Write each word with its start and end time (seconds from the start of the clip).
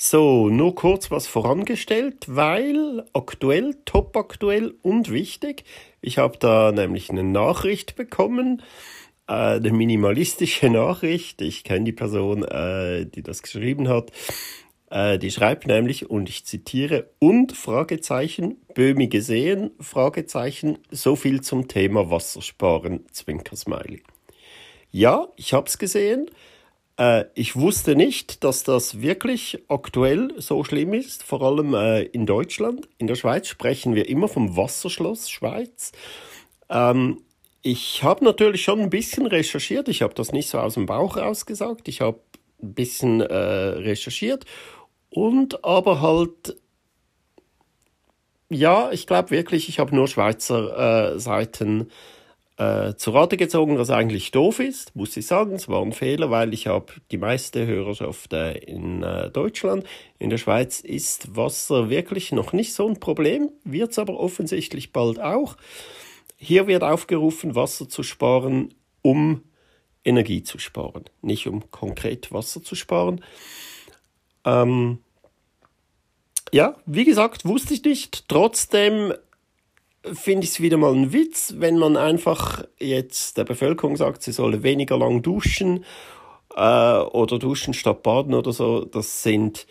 So, 0.00 0.48
nur 0.48 0.76
kurz 0.76 1.10
was 1.10 1.26
vorangestellt, 1.26 2.26
weil 2.28 3.04
aktuell, 3.14 3.74
top 3.84 4.16
aktuell 4.16 4.76
und 4.82 5.10
wichtig. 5.10 5.64
Ich 6.00 6.18
habe 6.18 6.38
da 6.38 6.70
nämlich 6.70 7.10
eine 7.10 7.24
Nachricht 7.24 7.96
bekommen, 7.96 8.62
äh, 9.26 9.32
eine 9.32 9.72
minimalistische 9.72 10.70
Nachricht. 10.70 11.42
Ich 11.42 11.64
kenne 11.64 11.84
die 11.84 11.92
Person, 11.92 12.44
äh, 12.44 13.06
die 13.06 13.24
das 13.24 13.42
geschrieben 13.42 13.88
hat. 13.88 14.12
Äh, 14.88 15.18
die 15.18 15.32
schreibt 15.32 15.66
nämlich, 15.66 16.08
und 16.08 16.28
ich 16.28 16.46
zitiere, 16.46 17.10
und 17.18 17.50
Fragezeichen, 17.50 18.58
Böhmi 18.74 19.08
gesehen, 19.08 19.72
Fragezeichen, 19.80 20.78
so 20.92 21.16
viel 21.16 21.40
zum 21.40 21.66
Thema 21.66 22.08
Wassersparen, 22.08 23.04
Zwinkersmiley. 23.10 24.04
Ja, 24.92 25.26
ich 25.34 25.54
habe 25.54 25.66
es 25.66 25.76
gesehen. 25.76 26.30
Äh, 26.98 27.26
ich 27.34 27.56
wusste 27.56 27.96
nicht, 27.96 28.44
dass 28.44 28.64
das 28.64 29.00
wirklich 29.00 29.62
aktuell 29.68 30.34
so 30.36 30.62
schlimm 30.64 30.92
ist, 30.92 31.22
vor 31.22 31.40
allem 31.42 31.74
äh, 31.74 32.02
in 32.02 32.26
Deutschland. 32.26 32.88
In 32.98 33.06
der 33.06 33.14
Schweiz 33.14 33.46
sprechen 33.48 33.94
wir 33.94 34.08
immer 34.08 34.28
vom 34.28 34.56
Wasserschloss 34.56 35.30
Schweiz. 35.30 35.92
Ähm, 36.68 37.22
ich 37.62 38.02
habe 38.02 38.24
natürlich 38.24 38.62
schon 38.62 38.80
ein 38.80 38.90
bisschen 38.90 39.26
recherchiert. 39.26 39.88
Ich 39.88 40.02
habe 40.02 40.14
das 40.14 40.32
nicht 40.32 40.48
so 40.48 40.58
aus 40.58 40.74
dem 40.74 40.86
Bauch 40.86 41.16
rausgesagt. 41.16 41.88
Ich 41.88 42.00
habe 42.00 42.20
ein 42.62 42.74
bisschen 42.74 43.20
äh, 43.20 43.34
recherchiert 43.34 44.44
und 45.10 45.64
aber 45.64 46.00
halt 46.00 46.56
ja, 48.50 48.90
ich 48.92 49.06
glaube 49.06 49.30
wirklich, 49.30 49.68
ich 49.68 49.78
habe 49.78 49.94
nur 49.94 50.08
Schweizer 50.08 51.12
äh, 51.14 51.18
Seiten 51.18 51.90
äh, 52.58 52.96
zu 52.96 53.12
Rate 53.12 53.36
gezogen, 53.36 53.78
was 53.78 53.90
eigentlich 53.90 54.32
doof 54.32 54.58
ist, 54.58 54.94
muss 54.96 55.16
ich 55.16 55.26
sagen. 55.26 55.52
Es 55.52 55.68
war 55.68 55.80
ein 55.80 55.92
Fehler, 55.92 56.30
weil 56.30 56.52
ich 56.52 56.66
habe 56.66 56.92
die 57.12 57.16
meiste 57.16 57.66
Hörerschaft 57.66 58.32
äh, 58.32 58.58
in 58.58 59.02
äh, 59.04 59.30
Deutschland. 59.30 59.84
In 60.18 60.28
der 60.28 60.38
Schweiz 60.38 60.80
ist 60.80 61.36
Wasser 61.36 61.88
wirklich 61.88 62.32
noch 62.32 62.52
nicht 62.52 62.74
so 62.74 62.88
ein 62.88 62.98
Problem, 62.98 63.50
wird 63.62 63.92
es 63.92 63.98
aber 63.98 64.18
offensichtlich 64.18 64.92
bald 64.92 65.20
auch. 65.20 65.56
Hier 66.36 66.66
wird 66.66 66.82
aufgerufen, 66.82 67.54
Wasser 67.54 67.88
zu 67.88 68.02
sparen, 68.02 68.74
um 69.02 69.42
Energie 70.04 70.42
zu 70.42 70.58
sparen, 70.58 71.04
nicht 71.22 71.46
um 71.46 71.70
konkret 71.70 72.32
Wasser 72.32 72.62
zu 72.62 72.74
sparen. 72.74 73.24
Ähm, 74.44 74.98
ja, 76.52 76.76
wie 76.86 77.04
gesagt, 77.04 77.44
wusste 77.44 77.74
ich 77.74 77.84
nicht. 77.84 78.28
Trotzdem 78.28 79.12
finde 80.04 80.44
ich 80.44 80.50
es 80.50 80.60
wieder 80.60 80.76
mal 80.76 80.94
ein 80.94 81.12
Witz, 81.12 81.54
wenn 81.58 81.78
man 81.78 81.96
einfach 81.96 82.64
jetzt 82.78 83.36
der 83.36 83.44
Bevölkerung 83.44 83.96
sagt, 83.96 84.22
sie 84.22 84.32
solle 84.32 84.62
weniger 84.62 84.96
lang 84.96 85.22
duschen 85.22 85.84
äh, 86.54 86.98
oder 86.98 87.38
duschen 87.38 87.74
statt 87.74 88.02
baden 88.02 88.34
oder 88.34 88.52
so. 88.52 88.84
Das 88.84 89.22
sind 89.22 89.66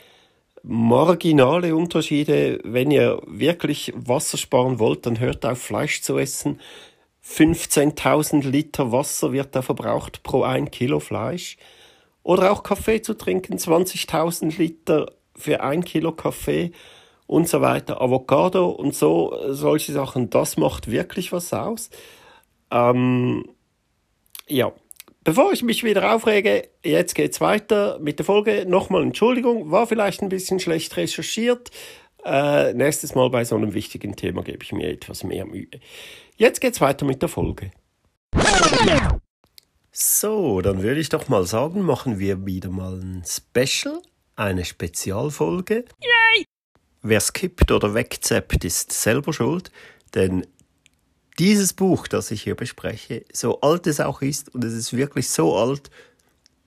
marginale 0.63 1.75
Unterschiede. 1.75 2.59
Wenn 2.63 2.91
ihr 2.91 3.21
wirklich 3.25 3.93
Wasser 3.95 4.37
sparen 4.37 4.79
wollt, 4.79 5.05
dann 5.05 5.19
hört 5.19 5.45
auf 5.45 5.61
Fleisch 5.61 6.01
zu 6.01 6.17
essen. 6.17 6.59
15.000 7.25 8.47
Liter 8.49 8.91
Wasser 8.91 9.33
wird 9.33 9.55
da 9.55 9.61
verbraucht 9.61 10.23
pro 10.23 10.43
ein 10.43 10.71
Kilo 10.71 10.99
Fleisch. 10.99 11.57
Oder 12.23 12.51
auch 12.51 12.63
Kaffee 12.63 13.01
zu 13.01 13.13
trinken, 13.13 13.57
20.000 13.57 14.57
Liter 14.57 15.11
für 15.35 15.61
ein 15.61 15.83
Kilo 15.83 16.11
Kaffee 16.11 16.71
und 17.27 17.47
so 17.47 17.61
weiter, 17.61 18.01
Avocado 18.01 18.69
und 18.69 18.95
so, 18.95 19.37
solche 19.49 19.91
Sachen, 19.91 20.29
das 20.29 20.57
macht 20.57 20.89
wirklich 20.89 21.31
was 21.31 21.53
aus. 21.53 21.89
Ähm, 22.71 23.45
ja, 24.47 24.71
bevor 25.23 25.51
ich 25.51 25.61
mich 25.61 25.83
wieder 25.83 26.15
aufrege, 26.15 26.69
jetzt 26.83 27.15
geht's 27.15 27.41
weiter 27.41 27.99
mit 27.99 28.19
der 28.19 28.25
Folge. 28.25 28.65
Nochmal 28.67 29.03
Entschuldigung, 29.03 29.69
war 29.71 29.87
vielleicht 29.87 30.21
ein 30.21 30.29
bisschen 30.29 30.59
schlecht 30.59 30.95
recherchiert. 30.95 31.69
Äh, 32.25 32.73
nächstes 32.73 33.13
Mal 33.13 33.29
bei 33.29 33.43
so 33.45 33.55
einem 33.55 33.73
wichtigen 33.73 34.15
Thema 34.15 34.41
gebe 34.41 34.63
ich 34.63 34.71
mir 34.71 34.89
etwas 34.89 35.23
mehr 35.23 35.45
Mühe. 35.45 35.67
Jetzt 36.37 36.61
geht's 36.61 36.81
weiter 36.81 37.05
mit 37.05 37.21
der 37.21 37.29
Folge. 37.29 37.71
So, 39.91 40.61
dann 40.61 40.83
würde 40.83 40.99
ich 40.99 41.09
doch 41.09 41.27
mal 41.27 41.45
sagen, 41.45 41.81
machen 41.81 42.19
wir 42.19 42.45
wieder 42.45 42.69
mal 42.69 42.99
ein 42.99 43.23
Special, 43.25 44.01
eine 44.35 44.63
Spezialfolge. 44.63 45.85
Yay! 46.01 46.45
Wer 47.01 47.19
skippt 47.19 47.71
oder 47.71 47.93
wegzappt, 47.93 48.65
ist 48.65 48.91
selber 48.91 49.33
schuld, 49.33 49.71
denn 50.13 50.45
dieses 51.39 51.73
Buch, 51.73 52.07
das 52.07 52.31
ich 52.31 52.41
hier 52.43 52.55
bespreche, 52.55 53.23
so 53.31 53.61
alt 53.61 53.85
es 53.87 53.99
auch 53.99 54.21
ist, 54.21 54.53
und 54.55 54.63
es 54.63 54.73
ist 54.73 54.93
wirklich 54.93 55.29
so 55.29 55.55
alt, 55.55 55.91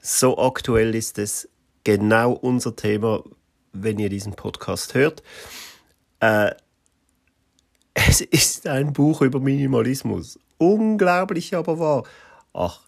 so 0.01 0.39
aktuell 0.39 0.95
ist 0.95 1.19
es, 1.19 1.49
genau 1.85 2.33
unser 2.33 2.77
Thema, 2.77 3.25
wenn 3.73 3.99
ihr 3.99 4.09
diesen 4.09 4.35
Podcast 4.35 4.95
hört. 4.95 5.23
Äh, 6.21 6.53
es 7.95 8.21
ist 8.21 8.67
ein 8.67 8.93
Buch 8.93 9.23
über 9.23 9.41
Minimalismus. 9.41 10.39
Unglaublich 10.59 11.55
aber 11.55 11.79
wahr. 11.79 12.05
Ach, 12.53 12.81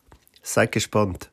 seid 0.42 0.72
gespannt. 0.72 1.31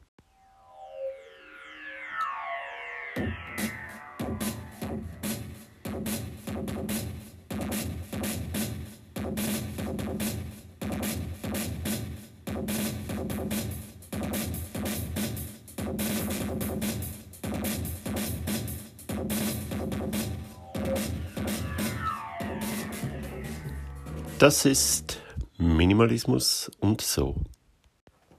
Das 24.40 24.64
ist 24.64 25.20
Minimalismus 25.58 26.72
und 26.80 27.02
so. 27.02 27.36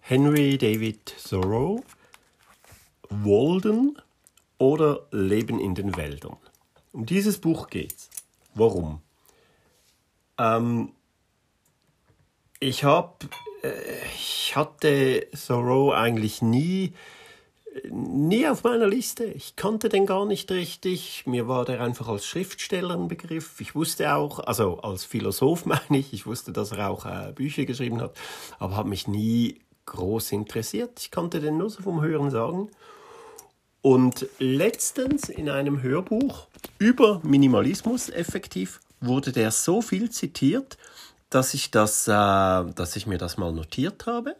Henry 0.01 0.57
David 0.57 1.15
Thoreau, 1.29 1.85
Walden 3.11 4.01
oder 4.57 5.07
Leben 5.11 5.61
in 5.61 5.75
den 5.75 5.99
Wäldern. 5.99 6.39
Um 6.93 7.05
dieses 7.05 7.37
Buch 7.37 7.69
geht's. 7.69 8.09
Warum? 8.55 9.03
Ähm, 10.39 10.93
ich 12.61 12.83
habe, 12.83 13.29
äh, 13.63 13.69
ich 14.15 14.57
hatte 14.57 15.29
Thoreau 15.33 15.93
eigentlich 15.93 16.41
nie 16.41 16.95
nie 17.91 18.47
auf 18.47 18.65
meiner 18.65 18.87
Liste. 18.87 19.25
Ich 19.25 19.57
kannte 19.57 19.89
den 19.89 20.07
gar 20.07 20.27
nicht 20.27 20.51
richtig. 20.51 21.25
Mir 21.27 21.49
war 21.49 21.65
der 21.65 21.81
einfach 21.81 22.09
als 22.09 22.27
Schriftsteller 22.27 22.95
ein 22.95 23.09
Begriff. 23.09 23.61
Ich 23.61 23.75
wusste 23.75 24.15
auch, 24.15 24.41
also 24.41 24.81
als 24.81 25.05
Philosoph 25.05 25.65
meine 25.67 25.99
ich, 25.99 26.13
ich 26.13 26.27
wusste, 26.27 26.53
dass 26.53 26.73
er 26.73 26.91
auch 26.91 27.07
äh, 27.07 27.33
Bücher 27.33 27.65
geschrieben 27.65 28.01
hat, 28.01 28.15
aber 28.59 28.77
habe 28.77 28.89
mich 28.89 29.09
nie 29.09 29.61
groß 29.87 30.33
interessiert. 30.33 31.01
Ich 31.01 31.11
kannte 31.11 31.41
den 31.41 31.59
nur 31.59 31.71
so 31.71 31.83
vom 31.83 32.01
Hören 32.01 32.31
sagen. 32.31 32.69
Und 33.83 34.27
letztens 34.39 35.29
in 35.29 35.49
einem 35.49 35.83
Hörbuch 35.83 36.47
über 36.79 37.21
Minimalismus 37.23 38.11
effektiv 38.11 38.81
wurde 39.01 39.33
der 39.33 39.51
so 39.51 39.81
viel 39.81 40.11
zitiert, 40.11 40.77
dass 41.31 41.55
ich 41.55 41.71
das, 41.71 42.07
äh, 42.07 42.11
dass 42.11 42.97
ich 42.97 43.07
mir 43.07 43.19
das 43.19 43.39
mal 43.39 43.53
notiert 43.53 44.07
habe 44.07 44.37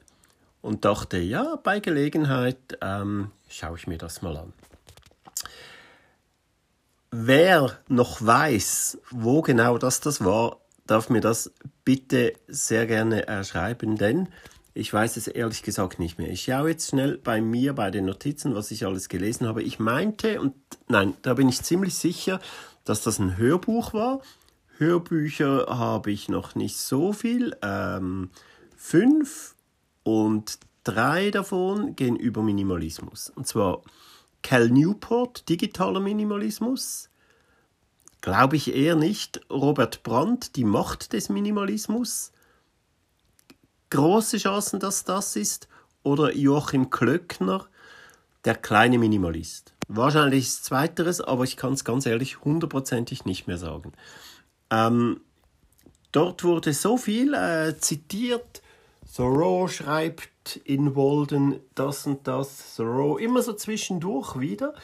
und 0.63 0.85
dachte, 0.85 1.19
ja, 1.19 1.57
bei 1.63 1.81
Gelegenheit 1.81 2.79
ähm, 2.81 3.31
schaue 3.49 3.77
ich 3.77 3.87
mir 3.87 3.99
das 3.99 4.23
mal 4.23 4.37
an. 4.37 4.53
Wer 7.11 7.79
noch 7.89 8.25
weiß, 8.25 8.99
wo 9.11 9.43
genau 9.43 9.79
das 9.79 10.01
das 10.01 10.25
war, 10.25 10.59
darf 10.87 11.11
mir 11.11 11.21
das 11.21 11.53
bitte 11.85 12.35
sehr 12.47 12.87
gerne 12.87 13.27
erschreiben, 13.27 13.97
denn 13.97 14.29
ich 14.75 14.93
weiß 14.93 15.17
es 15.17 15.27
ehrlich 15.27 15.63
gesagt 15.63 15.99
nicht 15.99 16.19
mehr. 16.19 16.31
Ich 16.31 16.43
schaue 16.43 16.71
jetzt 16.71 16.91
schnell 16.91 17.19
bei 17.19 17.41
mir, 17.41 17.75
bei 17.75 17.91
den 17.91 18.05
Notizen, 18.05 18.55
was 18.55 18.71
ich 18.71 18.87
alles 18.87 19.09
gelesen 19.09 19.47
habe. 19.47 19.63
Ich 19.63 19.81
meinte, 19.81 20.41
und 20.41 20.55
nein, 20.89 21.15
da 21.23 21.35
bin 21.35 21.49
ich 21.49 21.63
ziemlich 21.63 21.95
sicher, 21.95 22.41
dass 22.85 23.03
das 23.03 23.19
ein 23.19 23.37
Hörbuch 23.37 23.93
war. 23.93 24.21
Hörbücher 24.79 25.67
habe 25.69 26.13
ich 26.13 26.29
noch 26.29 26.55
nicht 26.55 26.77
so 26.77 27.13
viel. 27.13 27.57
Ähm, 27.63 28.31
fünf 28.77 29.57
und 30.11 30.59
drei 30.83 31.31
davon 31.31 31.95
gehen 31.95 32.17
über 32.17 32.43
Minimalismus. 32.43 33.31
Und 33.31 33.47
zwar 33.47 33.83
Cal 34.43 34.69
Newport, 34.69 35.49
digitaler 35.49 36.01
Minimalismus. 36.01 37.11
Glaube 38.21 38.57
ich 38.57 38.75
eher 38.75 38.97
nicht. 38.97 39.41
Robert 39.49 40.03
Brandt, 40.03 40.57
die 40.57 40.65
Macht 40.65 41.13
des 41.13 41.29
Minimalismus. 41.29 42.33
Große 43.91 44.39
Chancen, 44.39 44.81
dass 44.81 45.05
das 45.05 45.37
ist. 45.37 45.69
Oder 46.03 46.35
Joachim 46.35 46.91
Klöckner, 46.91 47.67
der 48.45 48.57
kleine 48.57 48.99
Minimalist. 48.99 49.75
Wahrscheinlich 49.87 50.47
ist 50.47 50.55
es 50.55 50.63
zweiteres, 50.65 51.21
aber 51.21 51.45
ich 51.45 51.57
kann 51.57 51.75
es 51.75 51.85
ganz 51.85 52.05
ehrlich 52.07 52.41
hundertprozentig 52.41 53.27
nicht 53.27 53.47
mehr 53.47 53.59
sagen. 53.59 53.93
Ähm, 54.71 55.21
dort 56.11 56.43
wurde 56.43 56.73
so 56.73 56.97
viel 56.97 57.35
äh, 57.35 57.77
zitiert 57.79 58.63
Thoreau 59.15 59.69
schreibt 59.69 60.57
in 60.65 60.95
Walden 60.95 61.61
das 61.75 62.07
und 62.07 62.27
das, 62.27 62.77
Thoreau, 62.77 63.19
immer 63.19 63.43
so 63.43 63.53
zwischendurch 63.53 64.39
wieder. 64.39 64.75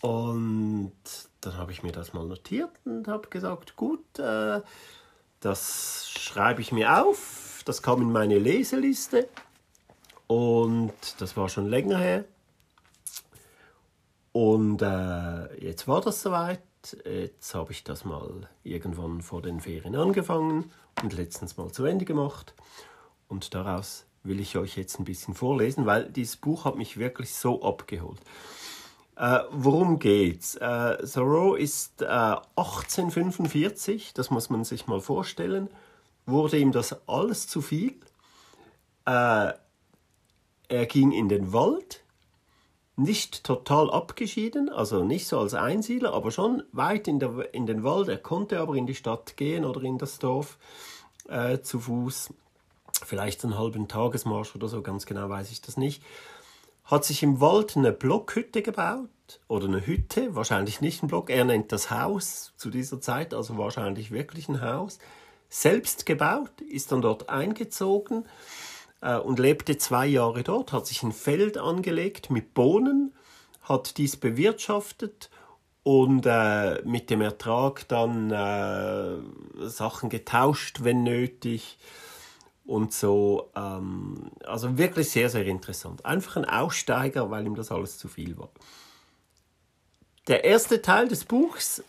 Und 0.00 0.92
dann 1.40 1.56
habe 1.56 1.72
ich 1.72 1.82
mir 1.82 1.92
das 1.92 2.12
mal 2.12 2.26
notiert 2.26 2.70
und 2.84 3.08
habe 3.08 3.28
gesagt, 3.28 3.76
gut, 3.76 4.18
äh, 4.18 4.60
das 5.40 6.10
schreibe 6.10 6.60
ich 6.62 6.72
mir 6.72 7.04
auf. 7.04 7.62
Das 7.64 7.82
kam 7.82 8.02
in 8.02 8.12
meine 8.12 8.38
Leseliste. 8.38 9.28
Und 10.26 10.92
das 11.18 11.36
war 11.36 11.48
schon 11.48 11.68
länger 11.68 11.98
her. 11.98 12.24
Und 14.32 14.82
äh, 14.82 15.54
jetzt 15.62 15.86
war 15.86 16.00
das 16.00 16.22
soweit. 16.22 16.60
Jetzt 17.04 17.54
habe 17.54 17.72
ich 17.72 17.84
das 17.84 18.04
mal 18.04 18.48
irgendwann 18.62 19.22
vor 19.22 19.42
den 19.42 19.60
Ferien 19.60 19.96
angefangen 19.96 20.70
und 21.02 21.12
letztens 21.12 21.56
mal 21.56 21.70
zu 21.72 21.84
Ende 21.84 22.04
gemacht. 22.04 22.54
Und 23.28 23.54
daraus 23.54 24.06
will 24.22 24.40
ich 24.40 24.56
euch 24.56 24.76
jetzt 24.76 24.98
ein 24.98 25.04
bisschen 25.04 25.34
vorlesen, 25.34 25.86
weil 25.86 26.10
dieses 26.10 26.36
Buch 26.36 26.64
hat 26.64 26.76
mich 26.76 26.98
wirklich 26.98 27.34
so 27.34 27.62
abgeholt. 27.62 28.20
Äh, 29.16 29.40
worum 29.50 29.98
geht's? 29.98 30.56
Äh, 30.56 31.06
Thoreau 31.06 31.54
ist 31.54 32.02
äh, 32.02 32.06
1845, 32.56 34.12
das 34.14 34.30
muss 34.30 34.50
man 34.50 34.64
sich 34.64 34.86
mal 34.86 35.00
vorstellen, 35.00 35.68
wurde 36.26 36.58
ihm 36.58 36.72
das 36.72 37.08
alles 37.08 37.46
zu 37.46 37.60
viel. 37.60 37.94
Äh, 39.06 39.52
er 40.68 40.86
ging 40.86 41.12
in 41.12 41.28
den 41.28 41.52
Wald, 41.52 42.02
nicht 42.96 43.44
total 43.44 43.90
abgeschieden, 43.90 44.68
also 44.68 45.04
nicht 45.04 45.26
so 45.26 45.38
als 45.38 45.54
Einsiedler, 45.54 46.12
aber 46.14 46.30
schon 46.30 46.62
weit 46.72 47.06
in, 47.06 47.18
der, 47.18 47.52
in 47.52 47.66
den 47.66 47.84
Wald. 47.84 48.08
Er 48.08 48.18
konnte 48.18 48.60
aber 48.60 48.74
in 48.74 48.86
die 48.86 48.94
Stadt 48.94 49.36
gehen 49.36 49.64
oder 49.64 49.82
in 49.82 49.98
das 49.98 50.18
Dorf 50.18 50.58
äh, 51.28 51.60
zu 51.60 51.80
Fuß, 51.80 52.32
vielleicht 53.04 53.44
einen 53.44 53.58
halben 53.58 53.88
Tagesmarsch 53.88 54.54
oder 54.54 54.68
so, 54.68 54.82
ganz 54.82 55.06
genau 55.06 55.28
weiß 55.28 55.50
ich 55.50 55.60
das 55.60 55.76
nicht. 55.76 56.02
Hat 56.84 57.04
sich 57.04 57.22
im 57.22 57.40
Wald 57.40 57.76
eine 57.76 57.92
Blockhütte 57.92 58.62
gebaut? 58.62 59.08
Oder 59.48 59.68
eine 59.68 59.86
Hütte, 59.86 60.34
wahrscheinlich 60.34 60.82
nicht 60.82 61.02
ein 61.02 61.08
Block, 61.08 61.30
er 61.30 61.44
nennt 61.44 61.72
das 61.72 61.90
Haus 61.90 62.52
zu 62.56 62.68
dieser 62.68 63.00
Zeit, 63.00 63.32
also 63.32 63.56
wahrscheinlich 63.56 64.10
wirklich 64.10 64.48
ein 64.48 64.60
Haus, 64.60 64.98
selbst 65.48 66.04
gebaut, 66.04 66.60
ist 66.60 66.92
dann 66.92 67.00
dort 67.00 67.30
eingezogen 67.30 68.26
äh, 69.00 69.16
und 69.16 69.38
lebte 69.38 69.78
zwei 69.78 70.06
Jahre 70.06 70.42
dort, 70.42 70.72
hat 70.72 70.86
sich 70.86 71.02
ein 71.02 71.12
Feld 71.12 71.56
angelegt 71.56 72.28
mit 72.30 72.52
Bohnen, 72.52 73.14
hat 73.62 73.96
dies 73.96 74.16
bewirtschaftet 74.16 75.30
und 75.84 76.26
äh, 76.26 76.82
mit 76.84 77.08
dem 77.08 77.20
Ertrag 77.20 77.86
dann 77.88 78.30
äh, 78.30 79.68
Sachen 79.68 80.08
getauscht, 80.08 80.82
wenn 80.82 81.02
nötig 81.02 81.78
und 82.64 82.92
so. 82.92 83.50
Ähm, 83.54 84.30
also 84.44 84.78
wirklich 84.78 85.10
sehr, 85.10 85.28
sehr 85.30 85.46
interessant. 85.46 86.04
Einfach 86.04 86.36
ein 86.36 86.44
Aussteiger, 86.44 87.30
weil 87.30 87.46
ihm 87.46 87.54
das 87.54 87.70
alles 87.70 87.98
zu 87.98 88.08
viel 88.08 88.36
war. 88.38 88.50
Der 90.26 90.44
erste 90.44 90.80
Teil 90.80 91.08
des 91.08 91.24
Buchs, 91.24 91.82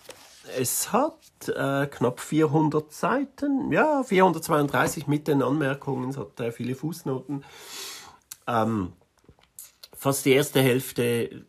es 0.57 0.91
hat 0.91 1.17
äh, 1.47 1.87
knapp 1.87 2.19
400 2.19 2.91
Seiten, 2.91 3.71
ja, 3.71 4.03
432 4.03 5.07
mit 5.07 5.27
den 5.27 5.41
Anmerkungen, 5.41 6.09
es 6.09 6.17
hat 6.17 6.39
äh, 6.39 6.51
viele 6.51 6.75
Fußnoten. 6.75 7.45
Ähm, 8.47 8.93
fast 9.93 10.25
die 10.25 10.33
erste 10.33 10.61
Hälfte, 10.61 11.45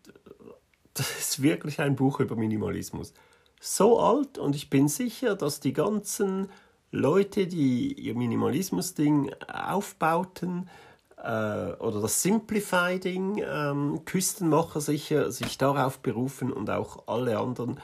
das 0.94 1.10
ist 1.18 1.42
wirklich 1.42 1.80
ein 1.80 1.96
Buch 1.96 2.20
über 2.20 2.36
Minimalismus. 2.36 3.12
So 3.60 3.98
alt 3.98 4.38
und 4.38 4.54
ich 4.54 4.70
bin 4.70 4.88
sicher, 4.88 5.34
dass 5.34 5.60
die 5.60 5.72
ganzen 5.72 6.50
Leute, 6.90 7.46
die 7.46 7.92
ihr 7.92 8.14
Minimalismus-Ding 8.14 9.32
aufbauten 9.52 10.68
äh, 11.16 11.72
oder 11.74 12.00
das 12.00 12.22
Simplify-Ding, 12.22 13.42
ähm, 13.44 14.04
Küstenmacher 14.04 14.80
sicher 14.80 15.30
sich 15.32 15.58
darauf 15.58 15.98
berufen 15.98 16.52
und 16.52 16.70
auch 16.70 17.06
alle 17.06 17.38
anderen. 17.38 17.80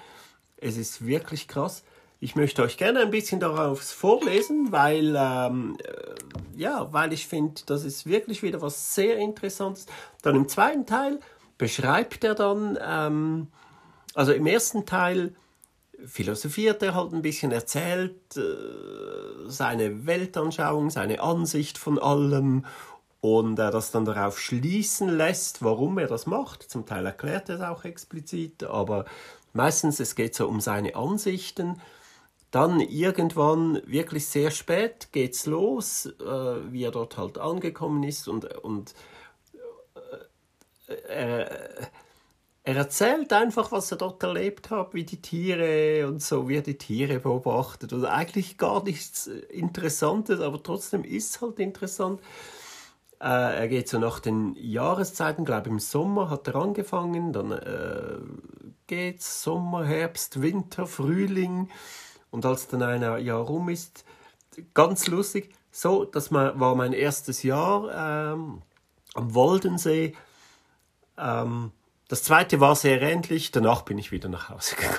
Es 0.57 0.77
ist 0.77 1.07
wirklich 1.07 1.49
krass. 1.49 1.83
Ich 2.21 2.37
möchte 2.37 2.63
euch 2.63 2.77
gerne 2.77 3.01
ein 3.01 3.11
bisschen 3.11 3.41
darauf 3.41 3.83
vorlesen, 3.83 4.71
weil, 4.71 5.17
ähm, 5.19 5.77
äh, 5.83 6.61
ja, 6.61 6.93
weil 6.93 7.13
ich 7.13 7.27
finde, 7.27 7.63
das 7.67 7.85
ist 7.85 8.07
wirklich 8.07 8.45
wieder 8.45 8.63
was 8.63 8.95
sehr 8.95 9.17
Interessantes. 9.17 9.87
Dann 10.23 10.37
im 10.37 10.49
zweiten 10.49 10.87
Teil 10.87 11.19
beschreibt 11.59 12.23
er 12.23 12.37
dann, 12.37 12.79
ähm, 12.81 13.49
also 14.15 14.33
im 14.33 14.47
ersten 14.47 14.87
Teil 14.87 15.35
philosophiert 16.07 16.83
er 16.83 16.95
halt 16.95 17.13
ein 17.13 17.23
bisschen, 17.23 17.53
erzählt 17.53 18.37
äh, 18.37 18.43
seine 19.47 20.07
Weltanschauung, 20.07 20.91
seine 20.91 21.21
Ansicht 21.21 21.79
von 21.79 21.99
allem 21.99 22.65
und 23.21 23.59
er 23.59 23.71
das 23.71 23.93
dann 23.93 24.05
darauf 24.05 24.41
schließen 24.41 25.09
lässt, 25.09 25.63
warum 25.63 25.99
er 25.99 26.09
das 26.09 26.27
macht. 26.27 26.63
Zum 26.65 26.87
Teil 26.87 27.07
erklärt 27.07 27.49
er 27.49 27.57
es 27.57 27.61
auch 27.63 27.85
explizit, 27.85 28.65
aber 28.65 29.05
meistens 29.53 30.01
es 30.01 30.17
geht 30.17 30.35
so 30.35 30.49
um 30.49 30.61
seine 30.61 30.97
Ansichten. 30.97 31.81
Dann 32.51 32.81
irgendwann 32.81 33.81
wirklich 33.87 34.27
sehr 34.27 34.51
spät 34.51 35.09
geht's 35.13 35.47
los, 35.47 36.07
äh, 36.07 36.73
wie 36.73 36.83
er 36.83 36.91
dort 36.91 37.17
halt 37.17 37.39
angekommen 37.39 38.03
ist 38.03 38.29
und, 38.29 38.45
und 38.65 38.95
äh, 41.09 41.43
äh 41.43 41.87
er 42.65 42.77
erzählt 42.77 43.33
einfach, 43.33 43.73
was 43.73 43.91
er 43.91 43.99
dort 43.99 44.23
erlebt 44.23 44.71
hat, 44.71 44.95
wie 44.95 45.05
die 45.05 45.21
Tiere 45.21 46.07
und 46.07 46.23
so, 46.23 46.49
wie 46.49 46.57
er 46.57 46.63
die 46.63 46.79
Tiere 46.79 47.19
beobachtet. 47.19 47.93
Und 47.93 48.05
eigentlich 48.05 48.57
gar 48.57 48.85
nichts 48.85 49.27
Interessantes, 49.27 50.41
aber 50.41 50.63
trotzdem 50.63 51.03
ist 51.03 51.35
es 51.35 51.43
halt 51.43 51.59
interessant. 51.59 52.21
Äh, 53.21 53.59
er 53.61 53.69
geht 53.69 53.89
so 53.89 53.99
nach 53.99 54.21
den 54.21 54.55
Jahreszeiten, 54.55 55.45
glaube 55.45 55.71
im 55.71 55.81
Sommer 55.81 56.31
hat 56.31 56.47
er 56.47 56.57
angefangen, 56.57 57.33
dann 57.33 57.51
äh, 57.51 58.19
geht's 58.87 59.43
Sommer, 59.43 59.85
Herbst, 59.85 60.41
Winter, 60.41 60.87
Frühling. 60.87 61.69
Und 62.31 62.47
als 62.47 62.69
dann 62.69 62.83
ein 62.83 63.03
Jahr 63.25 63.43
rum 63.43 63.69
ist, 63.69 64.05
ganz 64.73 65.09
lustig, 65.09 65.51
so, 65.73 66.05
das 66.05 66.31
war 66.33 66.75
mein 66.77 66.93
erstes 66.93 67.43
Jahr 67.43 68.35
ähm, 68.35 68.63
am 69.15 69.35
Woldensee. 69.35 70.15
Ähm, 71.19 71.73
das 72.13 72.25
zweite 72.25 72.61
war 72.61 72.77
sehr 72.77 73.01
ähnlich, 73.01 73.53
danach 73.53 73.87
bin 73.87 73.97
ich 73.97 74.13
wieder 74.13 74.29
nach 74.29 74.51
Hause 74.51 74.77
gekommen. 74.77 74.99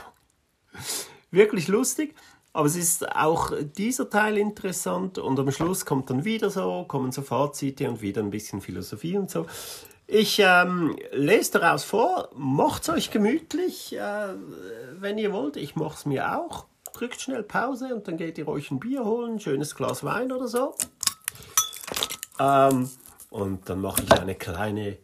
Wirklich 1.30 1.68
lustig, 1.68 2.16
aber 2.54 2.66
es 2.66 2.76
ist 2.76 3.08
auch 3.16 3.54
dieser 3.78 4.10
Teil 4.10 4.36
interessant 4.36 5.20
und 5.20 5.40
am 5.40 5.52
Schluss 5.52 5.86
kommt 5.86 6.10
dann 6.10 6.26
wieder 6.26 6.50
so, 6.50 6.86
kommen 6.88 7.12
so 7.12 7.22
Fazite 7.22 7.88
und 7.88 8.02
wieder 8.02 8.24
ein 8.24 8.32
bisschen 8.32 8.62
Philosophie 8.62 9.16
und 9.16 9.30
so. 9.30 9.46
Ich 10.08 10.40
ähm, 10.40 10.98
lese 11.12 11.60
daraus 11.60 11.84
vor, 11.84 12.30
macht's 12.34 12.90
euch 12.90 13.12
gemütlich, 13.12 13.96
äh, 13.96 14.30
wenn 15.00 15.20
ihr 15.20 15.32
wollt. 15.34 15.56
Ich 15.56 15.76
mach's 15.76 16.08
mir 16.08 16.40
auch. 16.40 16.66
Drückt 16.94 17.22
schnell 17.22 17.44
Pause 17.44 17.94
und 17.94 18.08
dann 18.08 18.18
geht 18.18 18.40
ihr 18.40 18.48
euch 18.48 18.72
ein 18.72 18.80
Bier 18.80 19.06
holen, 19.06 19.34
ein 19.34 19.40
schönes 19.40 19.76
Glas 19.76 20.04
Wein 20.04 20.32
oder 20.32 20.48
so. 20.48 20.74
Ähm, 22.40 22.90
und 23.30 23.70
dann 23.70 23.82
mache 23.82 24.02
ich 24.02 24.12
eine 24.14 24.34
kleine 24.34 24.98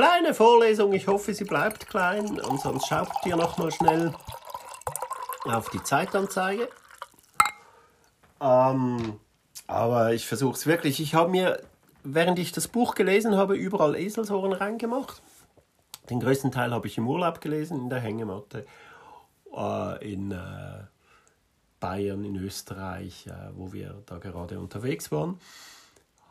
Kleine 0.00 0.32
Vorlesung, 0.32 0.94
ich 0.94 1.06
hoffe, 1.08 1.34
sie 1.34 1.44
bleibt 1.44 1.86
klein 1.86 2.40
und 2.40 2.58
sonst 2.58 2.86
schaut 2.86 3.10
ihr 3.26 3.36
noch 3.36 3.58
mal 3.58 3.70
schnell 3.70 4.14
auf 5.44 5.68
die 5.68 5.82
Zeitanzeige. 5.82 6.70
Ähm, 8.40 9.20
aber 9.66 10.14
ich 10.14 10.26
versuche 10.26 10.54
es 10.54 10.64
wirklich. 10.64 11.00
Ich 11.00 11.14
habe 11.14 11.28
mir, 11.28 11.62
während 12.02 12.38
ich 12.38 12.50
das 12.50 12.66
Buch 12.66 12.94
gelesen 12.94 13.36
habe, 13.36 13.56
überall 13.56 13.94
Eselsohren 13.94 14.54
reingemacht. 14.54 15.20
Den 16.08 16.20
größten 16.20 16.50
Teil 16.50 16.72
habe 16.72 16.86
ich 16.86 16.96
im 16.96 17.06
Urlaub 17.06 17.42
gelesen, 17.42 17.78
in 17.78 17.90
der 17.90 18.00
Hängematte, 18.00 18.64
äh, 19.54 20.12
in 20.12 20.32
äh, 20.32 20.84
Bayern, 21.78 22.24
in 22.24 22.36
Österreich, 22.36 23.26
äh, 23.26 23.50
wo 23.54 23.74
wir 23.74 24.02
da 24.06 24.16
gerade 24.16 24.60
unterwegs 24.60 25.12
waren 25.12 25.38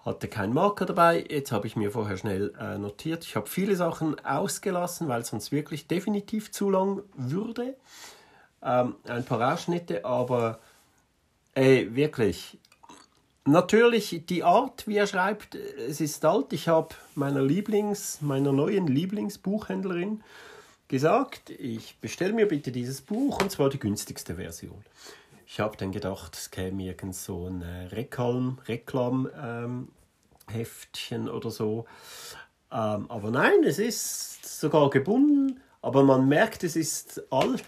hatte 0.05 0.27
keinen 0.27 0.53
Marker 0.53 0.85
dabei. 0.85 1.25
Jetzt 1.29 1.51
habe 1.51 1.67
ich 1.67 1.75
mir 1.75 1.91
vorher 1.91 2.17
schnell 2.17 2.53
äh, 2.59 2.77
notiert. 2.77 3.23
Ich 3.25 3.35
habe 3.35 3.47
viele 3.47 3.75
Sachen 3.75 4.23
ausgelassen, 4.25 5.07
weil 5.07 5.21
es 5.21 5.27
sonst 5.27 5.51
wirklich 5.51 5.87
definitiv 5.87 6.51
zu 6.51 6.69
lang 6.69 7.01
würde. 7.15 7.75
Ähm, 8.61 8.95
ein 9.07 9.25
paar 9.25 9.53
Ausschnitte, 9.53 10.05
aber 10.05 10.59
ey, 11.53 11.95
wirklich. 11.95 12.57
Natürlich 13.45 14.23
die 14.27 14.43
Art, 14.43 14.87
wie 14.87 14.97
er 14.97 15.07
schreibt, 15.07 15.55
es 15.55 16.01
ist 16.01 16.23
alt. 16.23 16.53
Ich 16.53 16.67
habe 16.67 16.89
meiner 17.15 17.41
Lieblings, 17.41 18.21
meiner 18.21 18.51
neuen 18.51 18.87
Lieblingsbuchhändlerin 18.87 20.23
gesagt, 20.87 21.49
ich 21.51 21.97
bestelle 21.99 22.33
mir 22.33 22.47
bitte 22.47 22.71
dieses 22.71 23.01
Buch 23.01 23.41
und 23.41 23.51
zwar 23.51 23.69
die 23.69 23.79
günstigste 23.79 24.35
Version. 24.35 24.83
Ich 25.51 25.59
habe 25.59 25.75
dann 25.77 25.91
gedacht, 25.91 26.35
es 26.35 26.51
käme 26.51 26.83
irgend 26.83 27.15
so 27.15 27.47
ein 27.47 27.63
Reklam, 27.63 28.59
Reklam 28.67 29.27
ähm, 29.35 29.87
Heftchen 30.47 31.27
oder 31.27 31.49
so. 31.49 31.85
Ähm, 32.71 33.09
aber 33.09 33.31
nein, 33.31 33.63
es 33.63 33.79
ist 33.79 34.59
sogar 34.59 34.91
gebunden, 34.91 35.59
aber 35.81 36.03
man 36.03 36.27
merkt, 36.27 36.63
es 36.63 36.75
ist 36.75 37.23
alt. 37.33 37.63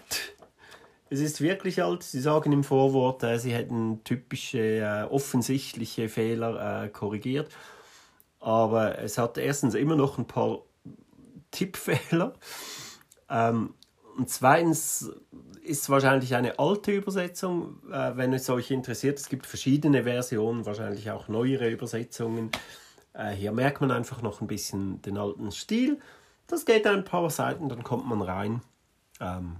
Es 1.10 1.18
ist 1.18 1.40
wirklich 1.40 1.82
alt. 1.82 2.04
Sie 2.04 2.20
sagen 2.20 2.52
im 2.52 2.62
Vorwort, 2.62 3.24
äh, 3.24 3.40
sie 3.40 3.52
hätten 3.52 4.04
typische, 4.04 4.60
äh, 4.60 5.02
offensichtliche 5.10 6.08
Fehler 6.08 6.84
äh, 6.84 6.88
korrigiert. 6.88 7.50
Aber 8.38 9.00
es 9.00 9.18
hat 9.18 9.38
erstens 9.38 9.74
immer 9.74 9.96
noch 9.96 10.18
ein 10.18 10.28
paar 10.28 10.60
Tippfehler. 11.50 12.34
Ähm, 13.28 13.74
und 14.16 14.28
zweitens 14.28 15.10
ist 15.62 15.82
es 15.82 15.90
wahrscheinlich 15.90 16.34
eine 16.34 16.58
alte 16.58 16.92
Übersetzung, 16.92 17.78
äh, 17.90 18.16
wenn 18.16 18.32
es 18.32 18.48
euch 18.50 18.70
interessiert. 18.70 19.18
Es 19.18 19.28
gibt 19.28 19.46
verschiedene 19.46 20.04
Versionen, 20.04 20.66
wahrscheinlich 20.66 21.10
auch 21.10 21.28
neuere 21.28 21.70
Übersetzungen. 21.70 22.50
Äh, 23.14 23.30
hier 23.30 23.52
merkt 23.52 23.80
man 23.80 23.90
einfach 23.90 24.22
noch 24.22 24.40
ein 24.40 24.46
bisschen 24.46 25.00
den 25.02 25.16
alten 25.16 25.50
Stil. 25.52 26.00
Das 26.46 26.66
geht 26.66 26.86
ein 26.86 27.04
paar 27.04 27.30
Seiten, 27.30 27.68
dann 27.68 27.84
kommt 27.84 28.06
man 28.06 28.22
rein. 28.22 28.62
Ähm, 29.20 29.56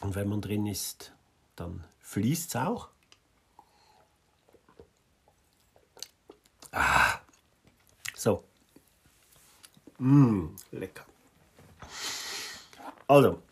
und 0.00 0.14
wenn 0.14 0.28
man 0.28 0.40
drin 0.40 0.66
ist, 0.66 1.12
dann 1.56 1.84
fließt 2.00 2.50
es 2.50 2.56
auch. 2.56 2.88
Ah, 6.72 7.20
so. 8.14 8.44
Mmh, 9.98 10.50
lecker. 10.72 11.04
Also, 13.06 13.42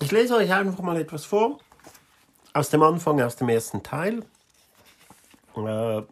ich 0.00 0.12
lese 0.12 0.36
euch 0.36 0.52
einfach 0.52 0.82
mal 0.82 1.00
etwas 1.00 1.24
vor 1.24 1.58
aus 2.52 2.70
dem 2.70 2.82
Anfang, 2.82 3.20
aus 3.20 3.36
dem 3.36 3.48
ersten 3.48 3.82
Teil, 3.82 4.24
äh, 5.56 6.02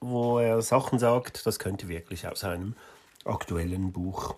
wo 0.00 0.38
er 0.38 0.62
Sachen 0.62 0.98
sagt, 0.98 1.46
das 1.46 1.58
könnte 1.58 1.88
wirklich 1.88 2.26
aus 2.26 2.44
einem 2.44 2.74
aktuellen 3.24 3.92
Buch 3.92 4.36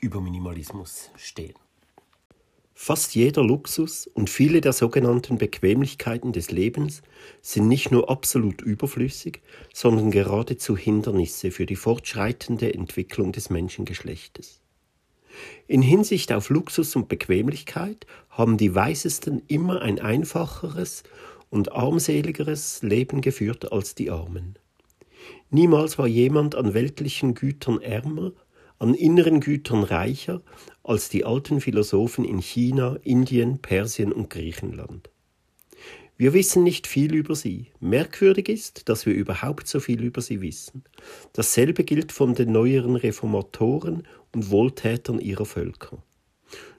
über 0.00 0.20
Minimalismus 0.20 1.10
stehen. 1.16 1.54
Fast 2.78 3.14
jeder 3.14 3.42
Luxus 3.42 4.06
und 4.06 4.28
viele 4.28 4.60
der 4.60 4.74
sogenannten 4.74 5.38
Bequemlichkeiten 5.38 6.32
des 6.32 6.50
Lebens 6.50 7.00
sind 7.40 7.68
nicht 7.68 7.90
nur 7.90 8.10
absolut 8.10 8.60
überflüssig, 8.60 9.40
sondern 9.72 10.10
geradezu 10.10 10.76
Hindernisse 10.76 11.50
für 11.50 11.64
die 11.64 11.74
fortschreitende 11.74 12.74
Entwicklung 12.74 13.32
des 13.32 13.48
Menschengeschlechtes. 13.48 14.60
In 15.66 15.82
Hinsicht 15.82 16.32
auf 16.32 16.50
Luxus 16.50 16.96
und 16.96 17.08
Bequemlichkeit 17.08 18.06
haben 18.30 18.56
die 18.56 18.74
Weisesten 18.74 19.42
immer 19.48 19.82
ein 19.82 19.98
einfacheres 19.98 21.02
und 21.50 21.72
armseligeres 21.72 22.82
Leben 22.82 23.20
geführt 23.20 23.72
als 23.72 23.94
die 23.94 24.10
Armen. 24.10 24.58
Niemals 25.50 25.98
war 25.98 26.06
jemand 26.06 26.54
an 26.54 26.74
weltlichen 26.74 27.34
Gütern 27.34 27.80
ärmer 27.80 28.32
an 28.78 28.94
inneren 28.94 29.40
Gütern 29.40 29.82
reicher 29.82 30.42
als 30.82 31.08
die 31.08 31.24
alten 31.24 31.60
Philosophen 31.60 32.24
in 32.24 32.40
China, 32.40 32.96
Indien, 33.02 33.58
Persien 33.58 34.12
und 34.12 34.30
Griechenland. 34.30 35.10
Wir 36.18 36.32
wissen 36.32 36.62
nicht 36.62 36.86
viel 36.86 37.14
über 37.14 37.34
sie. 37.34 37.66
Merkwürdig 37.78 38.48
ist, 38.48 38.88
dass 38.88 39.04
wir 39.04 39.14
überhaupt 39.14 39.68
so 39.68 39.80
viel 39.80 40.02
über 40.02 40.22
sie 40.22 40.40
wissen. 40.40 40.82
Dasselbe 41.34 41.84
gilt 41.84 42.10
von 42.10 42.34
den 42.34 42.52
neueren 42.52 42.96
Reformatoren 42.96 44.08
und 44.34 44.50
Wohltätern 44.50 45.20
ihrer 45.20 45.44
Völker. 45.44 46.02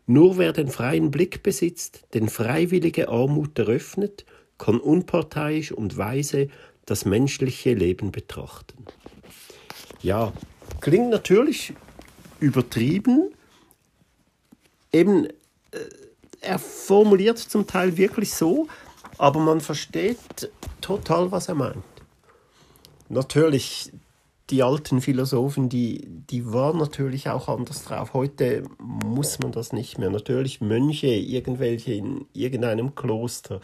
Nur 0.08 0.38
wer 0.38 0.53
den 0.53 0.70
freien 0.70 1.12
Blick 1.12 1.44
besitzt, 1.44 2.08
den 2.13 2.29
freiwillige 2.29 3.10
Armut 3.10 3.60
eröffnet, 3.60 4.25
kann 4.58 4.79
unparteiisch 4.79 5.72
und 5.72 5.98
weise 5.98 6.48
das 6.86 7.06
menschliche 7.06 7.74
Leben 7.74 8.12
betrachten. 8.12 8.86
Ja, 10.01 10.34
klingt 10.82 11.10
natürlich 11.10 11.74
übertrieben. 12.39 13.29
Eben, 14.91 15.25
äh, 15.25 15.32
er 16.41 16.58
formuliert 16.58 17.38
zum 17.38 17.67
Teil 17.67 17.98
wirklich 17.98 18.34
so, 18.34 18.67
aber 19.17 19.39
man 19.39 19.62
versteht 19.62 20.51
total, 20.81 21.31
was 21.31 21.50
er 21.50 21.55
meint. 21.55 21.83
Natürlich, 23.09 23.91
die 24.50 24.63
alten 24.63 25.01
Philosophen, 25.01 25.69
die, 25.69 26.07
die 26.07 26.51
waren 26.51 26.77
natürlich 26.77 27.29
auch 27.29 27.47
anders 27.47 27.83
drauf. 27.83 28.13
Heute 28.13 28.63
muss 28.79 29.39
man 29.39 29.51
das 29.51 29.74
nicht 29.74 29.97
mehr. 29.97 30.09
Natürlich 30.09 30.62
Mönche, 30.62 31.07
irgendwelche 31.07 31.93
in 31.93 32.25
irgendeinem 32.33 32.95
Kloster, 32.95 33.59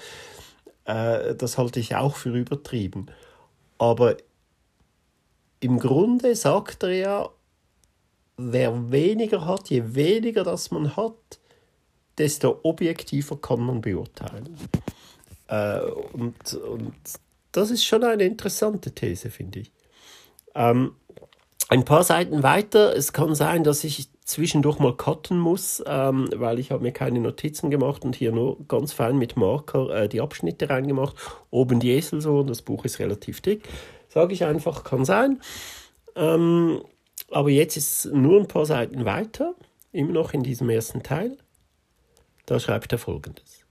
äh, 0.86 1.36
das 1.36 1.58
halte 1.58 1.80
ich 1.80 1.96
auch 1.96 2.16
für 2.16 2.36
übertrieben. 2.36 3.08
Aber 3.78 4.18
im 5.60 5.80
Grunde 5.80 6.36
sagt 6.36 6.84
er 6.84 6.92
ja, 6.92 7.30
wer 8.38 8.92
weniger 8.92 9.46
hat, 9.46 9.70
je 9.70 9.96
weniger 9.96 10.44
das 10.44 10.72
man 10.72 10.96
hat, 10.96 11.40
desto 12.18 12.60
objektiver 12.64 13.38
kann 13.38 13.62
man 13.62 13.82
beurteilen. 13.82 14.58
Äh, 15.54 15.82
und, 16.14 16.54
und 16.56 16.94
das 17.52 17.70
ist 17.70 17.86
schon 17.86 18.04
eine 18.04 18.24
interessante 18.24 18.92
These, 18.92 19.30
finde 19.30 19.60
ich. 19.60 19.72
Ähm, 20.56 20.96
ein 21.70 21.86
paar 21.86 22.04
Seiten 22.04 22.44
weiter, 22.44 22.96
es 22.96 23.14
kann 23.14 23.36
sein, 23.36 23.64
dass 23.64 23.84
ich 23.84 24.10
zwischendurch 24.26 24.80
mal 24.80 24.96
cutten 24.96 25.38
muss, 25.38 25.84
ähm, 25.86 26.30
weil 26.36 26.60
ich 26.60 26.72
habe 26.72 26.84
mir 26.84 26.92
keine 26.92 27.20
Notizen 27.20 27.70
gemacht 27.70 28.04
und 28.04 28.16
hier 28.16 28.32
nur 28.32 28.66
ganz 28.68 28.94
fein 28.94 29.18
mit 29.18 29.38
Marker 29.38 29.90
äh, 29.90 30.10
die 30.10 30.22
Abschnitte 30.22 30.70
reingemacht. 30.70 31.16
Oben 31.52 31.80
die 31.80 31.92
Eselsohren, 31.92 32.48
das 32.48 32.62
Buch 32.62 32.86
ist 32.86 33.00
relativ 33.00 33.42
dick. 33.42 33.68
Sage 34.10 34.34
ich 34.34 34.46
einfach, 34.46 34.84
kann 34.84 35.06
sein. 35.06 35.42
Ähm, 36.16 36.82
aber 37.32 37.50
jetzt 37.50 37.78
ist 37.78 38.06
nur 38.06 38.40
ein 38.40 38.48
paar 38.48 38.66
Seiten 38.66 39.06
weiter, 39.06 39.56
immer 39.92 40.14
noch 40.14 40.34
in 40.34 40.44
diesem 40.44 40.70
ersten 40.70 41.04
Teil. 41.04 41.38
Da 42.46 42.60
schreibt 42.60 42.92
er 42.92 43.00
folgendes. 43.00 43.63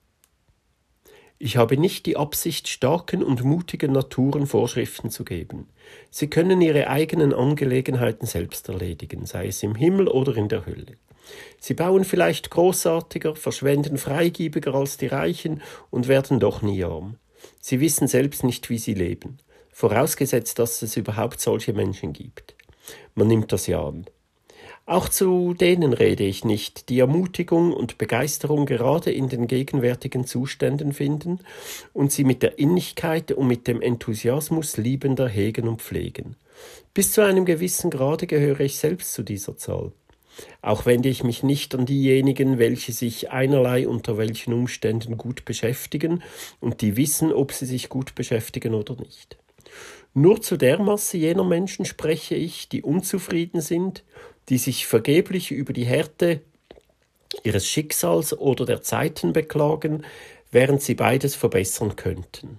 Ich 1.45 1.57
habe 1.57 1.77
nicht 1.77 2.07
die 2.07 2.17
Absicht, 2.17 2.69
starken 2.69 3.21
und 3.21 3.43
mutigen 3.43 3.91
Naturen 3.91 4.47
Vorschriften 4.47 5.11
zu 5.11 5.25
geben. 5.25 5.69
Sie 6.09 6.31
können 6.31 6.61
ihre 6.61 6.87
eigenen 6.87 7.35
Angelegenheiten 7.35 8.29
selbst 8.29 8.69
erledigen, 8.69 9.27
sei 9.27 9.49
es 9.49 9.61
im 9.65 9.75
Himmel 9.75 10.07
oder 10.07 10.37
in 10.37 10.49
der 10.49 10.67
Hölle. 10.67 10.99
Sie 11.59 11.75
bauen 11.75 12.05
vielleicht 12.05 12.51
großartiger, 12.51 13.35
verschwenden 13.35 13.99
freigebiger 13.99 14.73
als 14.73 14.99
die 14.99 15.09
Reichen 15.09 15.63
und 15.91 16.07
werden 16.07 16.39
doch 16.39 16.63
nie 16.63 16.85
arm. 16.85 17.17
Sie 17.61 17.81
wissen 17.81 18.07
selbst 18.07 18.45
nicht, 18.45 18.71
wie 18.71 18.79
sie 18.79 18.95
leben, 18.95 19.39
vorausgesetzt, 19.73 20.61
dass 20.61 20.81
es 20.81 20.97
überhaupt 20.97 21.41
solche 21.41 21.73
Menschen 21.73 22.13
gibt. 22.13 22.55
Man 23.17 23.27
nimmt 23.27 23.51
das 23.51 23.67
ja 23.67 23.85
an. 23.85 24.07
Auch 24.85 25.09
zu 25.09 25.55
denen 25.55 25.93
rede 25.93 26.25
ich 26.25 26.45
nicht, 26.45 26.89
die 26.89 26.99
Ermutigung 26.99 27.73
und 27.73 27.99
Begeisterung 27.99 28.67
gerade 28.67 29.13
in 29.13 29.29
den 29.29 29.47
gegenwärtigen 29.47 30.27
Zuständen 30.27 30.93
finden 30.93 31.39
und 31.93 32.11
sie 32.11 32.25
mit 32.25 32.43
der 32.43 32.59
Innigkeit 32.59 33.31
und 33.31 33.47
mit 33.47 33.69
dem 33.69 33.81
Enthusiasmus 33.81 34.77
liebender 34.77 35.29
hegen 35.29 35.69
und 35.69 35.83
pflegen. 35.83 36.35
Bis 36.95 37.13
zu 37.13 37.21
einem 37.21 37.45
gewissen 37.45 37.91
Grade 37.91 38.27
gehöre 38.27 38.61
ich 38.61 38.77
selbst 38.77 39.15
zu 39.15 39.23
dieser 39.23 39.57
Zahl. 39.57 39.93
Auch 40.63 40.85
wende 40.85 41.09
ich 41.09 41.23
mich 41.23 41.43
nicht 41.43 41.75
an 41.75 41.87
diejenigen, 41.87 42.59
welche 42.59 42.93
sich 42.93 43.31
einerlei 43.31 43.87
unter 43.87 44.19
welchen 44.19 44.53
Umständen 44.53 45.17
gut 45.17 45.45
beschäftigen 45.45 46.23
und 46.61 46.81
die 46.81 46.97
wissen, 46.97 47.33
ob 47.33 47.53
sie 47.53 47.67
sich 47.67 47.89
gut 47.89 48.15
beschäftigen 48.15 48.75
oder 48.75 48.97
nicht. 48.97 49.37
Nur 50.15 50.43
zu 50.43 50.57
der 50.57 50.79
Masse 50.79 51.17
jener 51.17 51.45
Menschen 51.45 51.85
spreche 51.85 52.35
ich, 52.35 52.69
die 52.69 52.83
unzufrieden 52.83 53.61
sind, 53.61 54.05
die 54.49 54.59
sich 54.59 54.87
vergeblich 54.87 55.51
über 55.51 55.73
die 55.73 55.85
Härte 55.85 56.41
ihres 57.45 57.67
Schicksals 57.67 58.37
oder 58.37 58.65
der 58.65 58.83
Zeiten 58.83 59.33
beklagen, 59.33 60.05
während 60.51 60.83
sie 60.83 60.95
beides 60.95 61.35
verbessern 61.35 61.97
könnten. 61.97 62.59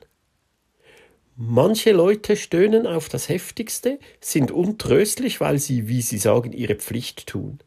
Manche 1.36 1.92
Leute 1.92 2.36
stöhnen 2.36 2.86
auf 2.86 3.10
das 3.10 3.28
heftigste, 3.28 4.00
sind 4.20 4.52
untröstlich, 4.52 5.42
weil 5.42 5.58
sie, 5.58 5.88
wie 5.88 6.02
sie 6.02 6.20
sagen, 6.20 6.54
ihre 6.54 6.76
Pflicht 6.76 7.28
tun. 7.28 7.60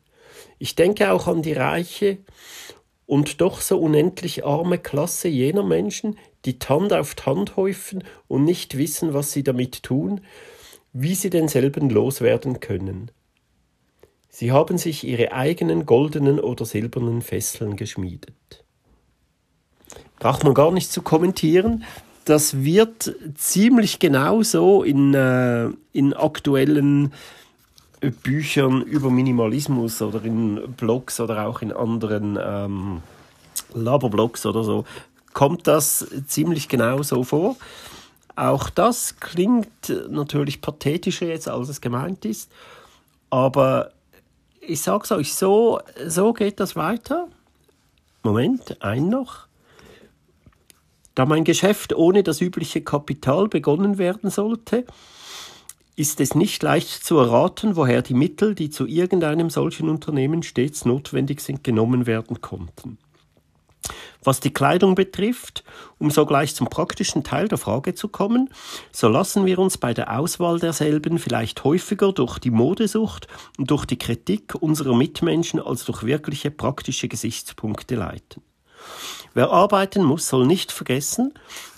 Ich 0.59 0.77
denke 0.77 1.11
auch 1.11 1.27
an 1.27 1.43
die 1.43 1.53
reiche 1.53 2.19
und 3.07 3.41
doch 3.41 3.61
so 3.61 3.79
unendlich 3.79 4.45
arme 4.45 4.79
Klasse 4.79 5.29
jener 5.29 5.65
Menschen, 5.65 6.17
die 6.45 6.59
Tand 6.59 6.93
auf 6.93 7.17
Tand 7.17 7.57
häufen 7.57 8.05
und 8.29 8.45
nicht 8.45 8.79
wissen, 8.79 9.15
was 9.15 9.33
sie 9.33 9.43
damit 9.43 9.83
tun, 9.83 10.21
wie 10.93 11.15
sie 11.15 11.31
denselben 11.31 11.91
loswerden 11.91 12.61
können. 12.61 13.11
Sie 14.39 14.53
haben 14.53 14.77
sich 14.77 15.03
ihre 15.03 15.33
eigenen 15.33 15.87
goldenen 15.87 16.39
oder 16.39 16.67
silbernen 16.67 17.23
Fesseln 17.23 17.75
geschmiedet. 17.75 18.35
Braucht 20.19 20.45
man 20.45 20.53
gar 20.53 20.73
nicht 20.73 20.93
zu 20.93 21.01
kommentieren. 21.01 21.85
Das 22.27 22.63
wird 22.63 23.15
ziemlich 23.37 23.99
genau 23.99 24.43
so 24.43 24.83
in, 24.83 25.15
äh, 25.15 25.71
in 25.95 26.13
aktuellen 26.13 27.15
Büchern 28.23 28.83
über 28.83 29.09
Minimalismus 29.09 30.03
oder 30.03 30.23
in 30.23 30.71
Blogs 30.77 31.19
oder 31.19 31.47
auch 31.47 31.63
in 31.63 31.73
anderen 31.73 32.39
ähm, 32.39 33.01
Laberblogs 33.73 34.45
oder 34.45 34.65
so 34.65 34.85
kommt 35.33 35.67
das 35.67 36.07
ziemlich 36.27 36.69
genau 36.69 37.03
so 37.03 37.25
vor. 37.25 37.57
Auch 38.35 38.69
das 38.69 39.19
klingt 39.19 39.71
natürlich 40.11 40.61
pathetischer 40.61 41.25
jetzt, 41.25 41.49
als 41.49 41.71
es 41.71 41.81
gemeint 41.81 42.27
ist. 42.27 42.53
Aber 43.31 43.93
ich 44.69 44.81
sag's 44.81 45.13
euch 45.13 45.35
so, 45.35 45.81
so 46.07 46.33
geht 46.33 46.61
das 46.61 46.77
weiter. 46.77 47.29
Moment, 48.23 48.83
ein 48.83 49.09
noch. 49.09 49.47
Da 51.15 51.25
mein 51.25 51.45
Geschäft 51.45 51.95
ohne 51.95 52.23
das 52.23 52.41
übliche 52.41 52.83
Kapital 52.83 53.49
begonnen 53.49 53.99
werden 53.99 54.31
sollte, 54.31 54.85
ist 55.97 56.21
es 56.21 56.35
nicht 56.35 56.63
leicht 56.63 57.05
zu 57.05 57.17
erraten, 57.17 57.75
woher 57.75 58.03
die 58.03 58.15
Mittel, 58.15 58.55
die 58.55 58.69
zu 58.69 58.87
irgendeinem 58.87 59.49
solchen 59.49 59.89
Unternehmen 59.89 60.43
stets 60.43 60.85
notwendig 60.85 61.41
sind, 61.41 61.65
genommen 61.65 62.07
werden 62.07 62.43
konnten. 62.43 62.99
Was 64.23 64.41
die 64.41 64.53
Kleidung 64.53 64.95
betrifft, 64.95 65.65
um 65.99 66.11
sogleich 66.11 66.55
zum 66.55 66.69
praktischen 66.69 67.25
Teil 67.25 67.49
der 67.49 67.59
Frage 67.59 67.95
zu 67.95 68.09
kommen, 68.09 68.51
so 68.93 69.09
lassen 69.09 69.47
wir 69.47 69.59
uns 69.59 69.79
bei 69.79 69.95
der 69.95 70.19
Auswahl 70.19 70.59
derselben 70.59 71.19
vielleicht 71.19 71.65
häufiger 71.65 72.13
durch 72.13 72.39
die 72.39 72.51
Modesucht 72.51 73.29
und 73.59 73.71
durch 73.71 73.85
die 73.85 73.99
Kritik 73.99 74.55
unserer 74.61 74.95
Mitmenschen 74.95 75.61
als 75.61 75.85
durch 75.85 76.05
wirkliche 76.05 76.51
praktische 76.51 77.09
Gesichtspunkte 77.09 77.95
leiten. 77.95 78.43
Wer 79.35 79.51
arbeiten 79.51 80.03
muss, 80.03 80.29
soll 80.29 80.47
nicht 80.47 80.73
vergessen, 80.73 81.35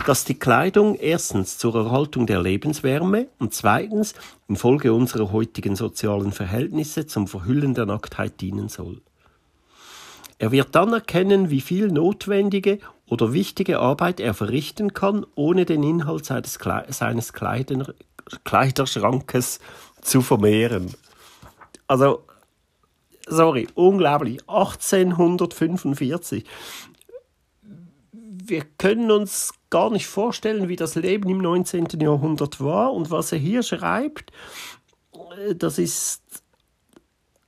dass 0.06 0.24
die 0.24 0.38
Kleidung 0.38 0.94
erstens 0.94 1.58
zur 1.58 1.74
Erhaltung 1.74 2.26
der 2.26 2.40
Lebenswärme 2.40 3.26
und 3.40 3.52
zweitens 3.52 4.14
infolge 4.46 4.92
unserer 4.92 5.32
heutigen 5.32 5.74
sozialen 5.74 6.30
Verhältnisse 6.30 7.06
zum 7.06 7.26
Verhüllen 7.26 7.74
der 7.74 7.86
Nacktheit 7.86 8.40
dienen 8.40 8.68
soll. 8.68 9.00
Er 10.38 10.52
wird 10.52 10.74
dann 10.74 10.92
erkennen, 10.92 11.50
wie 11.50 11.60
viel 11.60 11.88
notwendige 11.88 12.78
oder 13.06 13.32
wichtige 13.32 13.80
Arbeit 13.80 14.20
er 14.20 14.34
verrichten 14.34 14.92
kann, 14.94 15.26
ohne 15.34 15.64
den 15.64 15.82
Inhalt 15.82 16.24
seines, 16.24 16.58
Kle 16.60 16.84
seines 16.90 17.32
Kleiderschrankes 18.44 19.58
zu 20.00 20.22
vermehren. 20.22 20.94
Also, 21.86 22.22
sorry, 23.26 23.66
unglaublich. 23.74 24.40
1845. 24.46 26.44
Wir 28.12 28.62
können 28.78 29.10
uns 29.10 29.52
gar 29.70 29.90
nicht 29.90 30.06
vorstellen, 30.06 30.68
wie 30.68 30.76
das 30.76 30.94
Leben 30.94 31.28
im 31.28 31.38
19. 31.38 31.88
Jahrhundert 32.00 32.60
war 32.60 32.92
und 32.94 33.10
was 33.10 33.32
er 33.32 33.38
hier 33.38 33.62
schreibt, 33.62 34.30
das 35.56 35.78
ist 35.78 36.22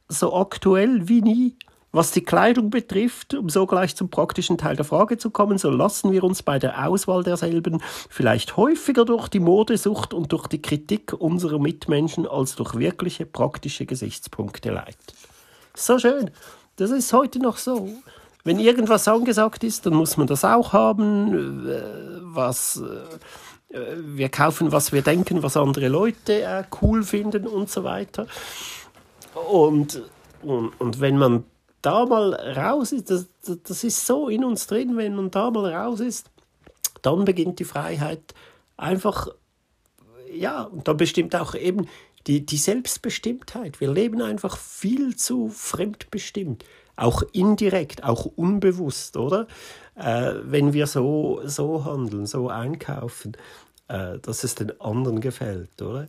so 0.08 0.34
aktuell 0.34 1.08
wie 1.08 1.22
nie. 1.22 1.56
Was 1.92 2.12
die 2.12 2.22
Kleidung 2.22 2.70
betrifft, 2.70 3.34
um 3.34 3.48
so 3.48 3.66
gleich 3.66 3.96
zum 3.96 4.10
praktischen 4.10 4.58
Teil 4.58 4.76
der 4.76 4.84
Frage 4.84 5.18
zu 5.18 5.30
kommen, 5.30 5.58
so 5.58 5.70
lassen 5.70 6.12
wir 6.12 6.22
uns 6.22 6.42
bei 6.42 6.60
der 6.60 6.86
Auswahl 6.86 7.24
derselben 7.24 7.82
vielleicht 8.08 8.56
häufiger 8.56 9.04
durch 9.04 9.28
die 9.28 9.40
Modesucht 9.40 10.14
und 10.14 10.30
durch 10.30 10.46
die 10.46 10.62
Kritik 10.62 11.12
unserer 11.12 11.58
Mitmenschen 11.58 12.28
als 12.28 12.54
durch 12.54 12.76
wirkliche 12.76 13.26
praktische 13.26 13.86
Gesichtspunkte 13.86 14.70
leiten. 14.70 14.96
So 15.74 15.98
schön. 15.98 16.30
Das 16.76 16.90
ist 16.90 17.12
heute 17.12 17.40
noch 17.40 17.56
so. 17.56 17.88
Wenn 18.44 18.60
irgendwas 18.60 19.06
angesagt 19.08 19.64
ist, 19.64 19.84
dann 19.84 19.94
muss 19.94 20.16
man 20.16 20.26
das 20.26 20.44
auch 20.44 20.72
haben. 20.72 21.68
Äh, 21.68 21.82
was 22.22 22.82
äh, 23.70 23.78
wir 23.96 24.28
kaufen, 24.28 24.72
was 24.72 24.92
wir 24.92 25.02
denken, 25.02 25.42
was 25.42 25.56
andere 25.56 25.88
Leute 25.88 26.42
äh, 26.42 26.64
cool 26.80 27.02
finden 27.02 27.46
und 27.46 27.68
so 27.68 27.84
weiter. 27.84 28.26
Und, 29.34 30.02
und, 30.42 30.80
und 30.80 31.00
wenn 31.00 31.18
man 31.18 31.44
da 31.82 32.06
mal 32.06 32.34
raus 32.34 32.92
ist, 32.92 33.10
das, 33.10 33.26
das 33.62 33.84
ist 33.84 34.06
so 34.06 34.28
in 34.28 34.44
uns 34.44 34.66
drin, 34.66 34.96
wenn 34.96 35.14
man 35.14 35.30
da 35.30 35.50
mal 35.50 35.72
raus 35.72 36.00
ist, 36.00 36.30
dann 37.02 37.24
beginnt 37.24 37.58
die 37.58 37.64
Freiheit 37.64 38.34
einfach, 38.76 39.28
ja, 40.32 40.62
und 40.62 40.88
dann 40.88 40.96
bestimmt 40.96 41.34
auch 41.34 41.54
eben 41.54 41.86
die, 42.26 42.44
die 42.44 42.56
Selbstbestimmtheit. 42.56 43.80
Wir 43.80 43.90
leben 43.90 44.20
einfach 44.20 44.56
viel 44.56 45.16
zu 45.16 45.48
fremdbestimmt, 45.48 46.64
auch 46.96 47.22
indirekt, 47.32 48.04
auch 48.04 48.26
unbewusst, 48.26 49.16
oder? 49.16 49.46
Äh, 49.94 50.34
wenn 50.42 50.72
wir 50.72 50.86
so, 50.86 51.40
so 51.44 51.84
handeln, 51.84 52.26
so 52.26 52.48
einkaufen, 52.48 53.36
äh, 53.88 54.18
dass 54.18 54.44
es 54.44 54.54
den 54.54 54.78
anderen 54.80 55.20
gefällt, 55.20 55.80
oder? 55.80 56.08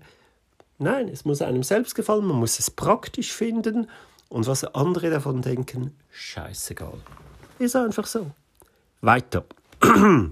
Nein, 0.79 1.09
es 1.09 1.25
muss 1.25 1.41
einem 1.41 1.63
selbst 1.63 1.95
gefallen, 1.95 2.25
man 2.25 2.37
muss 2.37 2.59
es 2.59 2.71
praktisch 2.71 3.31
finden 3.31 3.87
und 4.31 4.47
was 4.47 4.63
andere 4.63 5.09
davon 5.09 5.41
denken, 5.41 5.93
scheißegal. 6.09 6.97
Ist 7.59 7.75
einfach 7.75 8.07
so. 8.07 8.31
Weiter. 9.01 9.43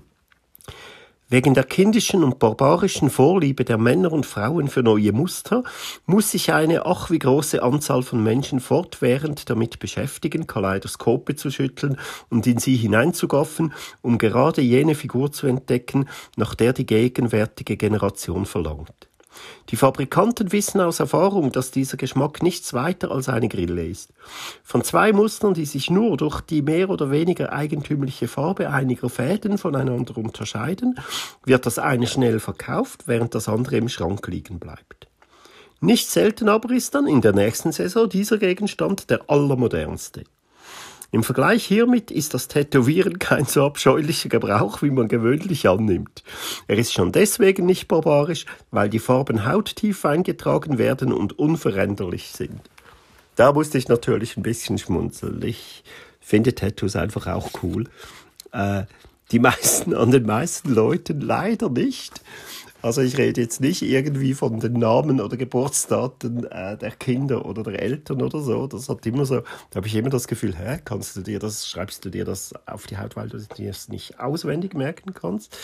Wegen 1.31 1.53
der 1.53 1.63
kindischen 1.65 2.23
und 2.23 2.39
barbarischen 2.39 3.11
Vorliebe 3.11 3.65
der 3.65 3.77
Männer 3.77 4.11
und 4.11 4.25
Frauen 4.25 4.67
für 4.67 4.81
neue 4.81 5.11
Muster 5.11 5.63
muss 6.07 6.31
sich 6.31 6.53
eine 6.53 6.85
ach 6.87 7.11
wie 7.11 7.19
große 7.19 7.61
Anzahl 7.61 8.01
von 8.01 8.23
Menschen 8.23 8.61
fortwährend 8.61 9.49
damit 9.49 9.79
beschäftigen, 9.79 10.47
Kaleidoskope 10.47 11.35
zu 11.35 11.51
schütteln 11.51 11.99
und 12.29 12.47
in 12.47 12.57
sie 12.57 12.77
hineinzugaffen, 12.77 13.73
um 14.01 14.17
gerade 14.17 14.61
jene 14.61 14.95
Figur 14.95 15.31
zu 15.31 15.45
entdecken, 15.45 16.07
nach 16.37 16.55
der 16.55 16.73
die 16.73 16.85
gegenwärtige 16.85 17.77
Generation 17.77 18.47
verlangt. 18.47 19.08
Die 19.69 19.75
Fabrikanten 19.75 20.51
wissen 20.51 20.81
aus 20.81 20.99
Erfahrung, 20.99 21.51
dass 21.51 21.71
dieser 21.71 21.97
Geschmack 21.97 22.41
nichts 22.41 22.73
weiter 22.73 23.11
als 23.11 23.29
eine 23.29 23.49
Grille 23.49 23.85
ist. 23.85 24.11
Von 24.63 24.83
zwei 24.83 25.13
Mustern, 25.13 25.53
die 25.53 25.65
sich 25.65 25.89
nur 25.89 26.17
durch 26.17 26.41
die 26.41 26.61
mehr 26.61 26.89
oder 26.89 27.11
weniger 27.11 27.51
eigentümliche 27.51 28.27
Farbe 28.27 28.69
einiger 28.69 29.09
Fäden 29.09 29.57
voneinander 29.57 30.17
unterscheiden, 30.17 30.99
wird 31.45 31.65
das 31.65 31.77
eine 31.77 32.07
schnell 32.07 32.39
verkauft, 32.39 33.03
während 33.07 33.35
das 33.35 33.47
andere 33.47 33.77
im 33.77 33.89
Schrank 33.89 34.27
liegen 34.27 34.59
bleibt. 34.59 35.07
Nicht 35.81 36.09
selten 36.09 36.49
aber 36.49 36.71
ist 36.71 36.95
dann 36.95 37.07
in 37.07 37.21
der 37.21 37.33
nächsten 37.33 37.71
Saison 37.71 38.09
dieser 38.09 38.37
Gegenstand 38.37 39.09
der 39.09 39.29
allermodernste. 39.29 40.23
Im 41.11 41.23
Vergleich 41.23 41.65
hiermit 41.65 42.11
ist 42.11 42.35
das 42.35 42.47
Tätowieren 42.47 43.17
kein 43.17 43.45
so 43.45 43.65
abscheulicher 43.65 44.29
Gebrauch, 44.29 44.83
wie 44.83 44.91
man 44.91 45.07
gewöhnlich 45.07 45.67
annimmt. 45.67 46.23
Er 46.67 46.77
ist 46.77 46.93
schon 46.93 47.11
deswegen 47.11 47.65
nicht 47.65 47.87
barbarisch, 47.87 48.45
weil 48.69 48.89
die 48.89 48.99
Farben 48.99 49.47
hauttief 49.47 50.05
eingetragen 50.05 50.77
werden 50.77 51.11
und 51.11 51.39
unveränderlich 51.39 52.27
sind. 52.27 52.61
Da 53.35 53.53
musste 53.53 53.77
ich 53.79 53.87
natürlich 53.87 54.37
ein 54.37 54.43
bisschen 54.43 54.77
schmunzeln. 54.77 55.41
Ich 55.41 55.83
finde 56.19 56.53
Tattoos 56.53 56.95
einfach 56.95 57.25
auch 57.25 57.49
cool. 57.63 57.85
Äh, 58.51 58.83
die 59.31 59.39
meisten, 59.39 59.95
an 59.95 60.11
den 60.11 60.25
meisten 60.25 60.73
Leuten 60.73 61.21
leider 61.21 61.69
nicht. 61.69 62.21
Also 62.81 63.01
ich 63.01 63.17
rede 63.17 63.41
jetzt 63.41 63.59
nicht 63.59 63.81
irgendwie 63.81 64.33
von 64.33 64.59
den 64.59 64.73
Namen 64.73 65.19
oder 65.19 65.35
Geburtsdaten 65.35 66.45
äh, 66.45 66.77
der 66.77 66.91
Kinder 66.91 67.45
oder 67.45 67.63
der 67.63 67.81
Eltern 67.81 68.21
oder 68.21 68.39
so. 68.39 68.67
Das 68.67 68.87
hat 68.87 69.05
immer 69.05 69.25
so, 69.25 69.41
da 69.69 69.77
habe 69.77 69.87
ich 69.87 69.95
immer 69.95 70.09
das 70.09 70.27
Gefühl, 70.27 70.55
hä, 70.55 70.79
kannst 70.85 71.15
du 71.17 71.21
dir 71.21 71.39
das, 71.39 71.67
schreibst 71.67 72.05
du 72.05 72.09
dir 72.09 72.23
das 72.23 72.53
auf 72.65 72.87
die 72.87 72.97
Haut, 72.97 73.17
weil 73.17 73.27
du 73.27 73.37
dir 73.37 73.69
es 73.69 73.89
nicht 73.89 74.19
auswendig 74.19 74.75
merken 74.75 75.13
kannst. 75.13 75.57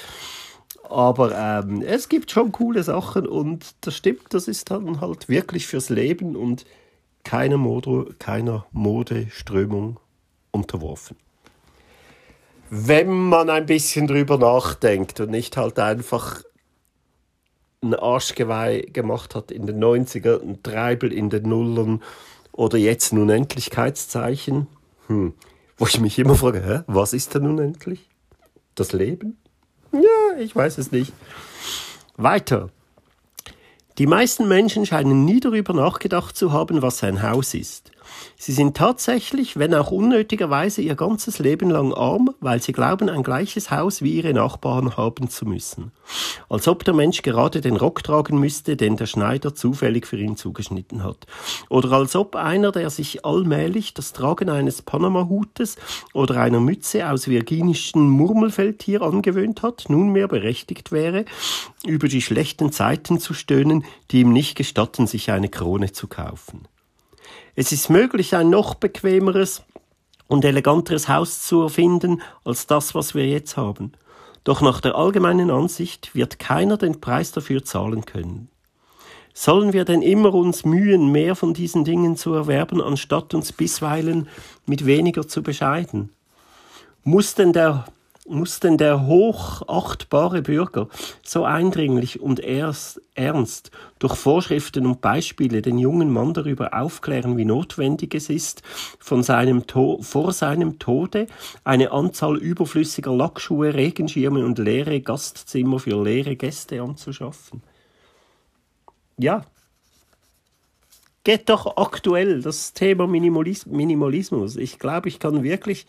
Aber 0.90 1.34
ähm, 1.34 1.82
es 1.82 2.10
gibt 2.10 2.32
schon 2.32 2.52
coole 2.52 2.84
Sachen 2.84 3.28
und 3.28 3.76
das 3.82 3.96
stimmt, 3.96 4.34
das 4.34 4.48
ist 4.50 4.70
dann 4.70 5.00
halt 5.00 5.30
wirklich 5.30 5.68
fürs 5.68 5.90
Leben 5.90 6.36
und 6.36 6.66
keiner, 7.24 7.58
Mode, 7.58 8.14
keiner 8.20 8.66
Modeströmung 8.72 10.00
unterworfen 10.52 11.16
wenn 12.70 13.10
man 13.10 13.50
ein 13.50 13.66
bisschen 13.66 14.08
drüber 14.08 14.38
nachdenkt 14.38 15.20
und 15.20 15.30
nicht 15.30 15.56
halt 15.56 15.80
einfach 15.80 16.42
ein 17.86 17.96
Arschgeweih 17.96 18.82
gemacht 18.92 19.36
hat 19.36 19.52
in 19.52 19.66
den 19.66 19.84
90er, 19.84 20.42
ein 20.42 20.62
Treibel 20.64 21.14
in 21.14 21.30
den 21.30 21.50
Nullern 21.50 22.02
oder 22.52 22.78
jetzt 22.78 23.14
ein 23.14 23.20
Unendlichkeitszeichen. 23.20 24.68
Hm. 25.08 25.34
Wo 25.78 25.86
ich 25.86 26.00
mich 26.00 26.18
immer 26.20 26.36
frage, 26.36 26.64
hä, 26.64 26.84
was 26.88 27.14
ist 27.14 27.36
denn 27.36 27.46
unendlich? 27.48 28.10
Das 28.76 28.94
Leben? 28.94 29.38
Ja, 29.92 30.40
ich 30.40 30.56
weiß 30.56 30.78
es 30.78 30.92
nicht. 30.92 31.14
Weiter. 32.18 32.70
Die 33.98 34.08
meisten 34.08 34.48
Menschen 34.48 34.86
scheinen 34.86 35.24
nie 35.24 35.40
darüber 35.40 35.74
nachgedacht 35.74 36.36
zu 36.36 36.52
haben, 36.52 36.82
was 36.82 37.04
ein 37.04 37.22
Haus 37.22 37.54
ist. 37.54 37.92
Sie 38.38 38.52
sind 38.52 38.78
tatsächlich, 38.78 39.58
wenn 39.58 39.74
auch 39.74 39.92
unnötigerweise, 39.92 40.82
ihr 40.82 40.96
ganzes 40.96 41.40
Leben 41.40 41.70
lang 41.70 41.94
arm, 41.94 42.30
weil 42.40 42.62
sie 42.62 42.74
glauben, 42.74 43.10
ein 43.10 43.24
gleiches 43.24 43.72
Haus 43.72 44.02
wie 44.02 44.16
ihre 44.16 44.34
Nachbarn 44.34 44.98
haben 44.98 45.30
zu 45.30 45.46
müssen. 45.46 45.92
Als 46.50 46.68
ob 46.68 46.84
der 46.84 46.94
Mensch 46.94 47.22
gerade 47.22 47.62
den 47.62 47.76
Rock 47.76 48.04
tragen 48.04 48.40
müsste, 48.40 48.76
den 48.76 48.98
der 48.98 49.06
Schneider 49.06 49.56
zufällig 49.56 50.06
für 50.06 50.18
ihn 50.18 50.38
zugeschnitten 50.38 51.04
hat. 51.04 51.26
Oder 51.70 51.92
als 51.94 52.16
ob 52.16 52.36
einer, 52.36 52.72
der 52.72 52.90
sich 52.90 53.26
allmählich 53.26 53.94
das 53.94 54.14
Tragen 54.14 54.50
eines 54.50 54.82
Panama-Hutes 54.82 55.78
oder 56.14 56.42
einer 56.42 56.60
Mütze 56.60 57.10
aus 57.10 57.28
virginischen 57.28 58.10
Murmelfeldtier 58.10 59.02
angewöhnt 59.02 59.64
hat, 59.64 59.86
nunmehr 59.90 60.28
berechtigt 60.28 60.92
wäre, 60.92 61.26
über 61.86 62.08
die 62.08 62.22
schlechten 62.22 62.72
Zeiten 62.72 63.20
zu 63.20 63.34
stöhnen, 63.34 63.86
die 64.12 64.22
ihm 64.22 64.34
nicht 64.34 64.56
gestatten, 64.56 65.08
sich 65.08 65.32
eine 65.32 65.50
Krone 65.50 65.92
zu 65.92 66.08
kaufen. 66.08 66.68
Es 67.56 67.72
ist 67.72 67.90
möglich, 67.90 68.36
ein 68.36 68.50
noch 68.50 68.76
bequemeres 68.76 69.64
und 70.28 70.44
eleganteres 70.44 71.08
Haus 71.08 71.42
zu 71.44 71.62
erfinden 71.62 72.22
als 72.44 72.68
das, 72.68 72.96
was 72.96 73.16
wir 73.16 73.28
jetzt 73.28 73.58
haben. 73.58 73.94
Doch 74.44 74.62
nach 74.62 74.82
der 74.82 74.96
allgemeinen 74.96 75.50
Ansicht 75.50 76.14
wird 76.14 76.40
keiner 76.40 76.78
den 76.78 77.02
Preis 77.02 77.32
dafür 77.32 77.64
zahlen 77.64 78.06
können. 78.06 78.50
Sollen 79.34 79.74
wir 79.74 79.84
denn 79.84 80.02
immer 80.02 80.34
uns 80.34 80.64
mühen, 80.64 81.12
mehr 81.12 81.36
von 81.36 81.54
diesen 81.54 81.84
Dingen 81.84 82.16
zu 82.16 82.34
erwerben, 82.34 82.82
anstatt 82.82 83.34
uns 83.34 83.52
bisweilen 83.52 84.30
mit 84.66 84.86
weniger 84.86 85.28
zu 85.28 85.44
bescheiden? 85.44 86.10
Muss 87.04 87.36
denn 87.36 87.52
der 87.52 87.86
muss 88.28 88.60
denn 88.60 88.78
der 88.78 89.06
hochachtbare 89.06 90.42
Bürger 90.42 90.88
so 91.24 91.44
eindringlich 91.44 92.20
und 92.20 92.40
erst 92.40 93.00
ernst 93.14 93.72
durch 94.00 94.16
Vorschriften 94.16 94.86
und 94.88 95.02
Beispiele 95.02 95.62
den 95.62 95.78
jungen 95.78 96.12
Mann 96.12 96.34
darüber 96.34 96.74
aufklären, 96.74 97.38
wie 97.38 97.46
notwendig 97.46 98.16
es 98.16 98.30
ist, 98.30 98.64
von 99.00 99.22
seinem 99.22 99.68
to 99.68 100.02
vor 100.02 100.34
seinem 100.34 100.80
Tode 100.80 101.28
eine 101.64 101.92
Anzahl 101.92 102.38
überflüssiger 102.38 103.16
Lackschuhe, 103.16 103.74
Regenschirme 103.74 104.44
und 104.44 104.58
leere 104.58 105.02
Gastzimmer 105.02 105.80
für 105.80 106.04
leere 106.04 106.36
Gäste 106.36 106.82
anzuschaffen? 106.82 107.62
Ja, 109.18 109.46
geht 111.24 111.50
doch 111.50 111.78
aktuell 111.78 112.42
das 112.42 112.74
Thema 112.74 113.08
Minimalismus. 113.08 114.56
Ich 114.56 114.80
glaube, 114.80 115.10
ich 115.10 115.20
kann 115.20 115.44
wirklich 115.44 115.86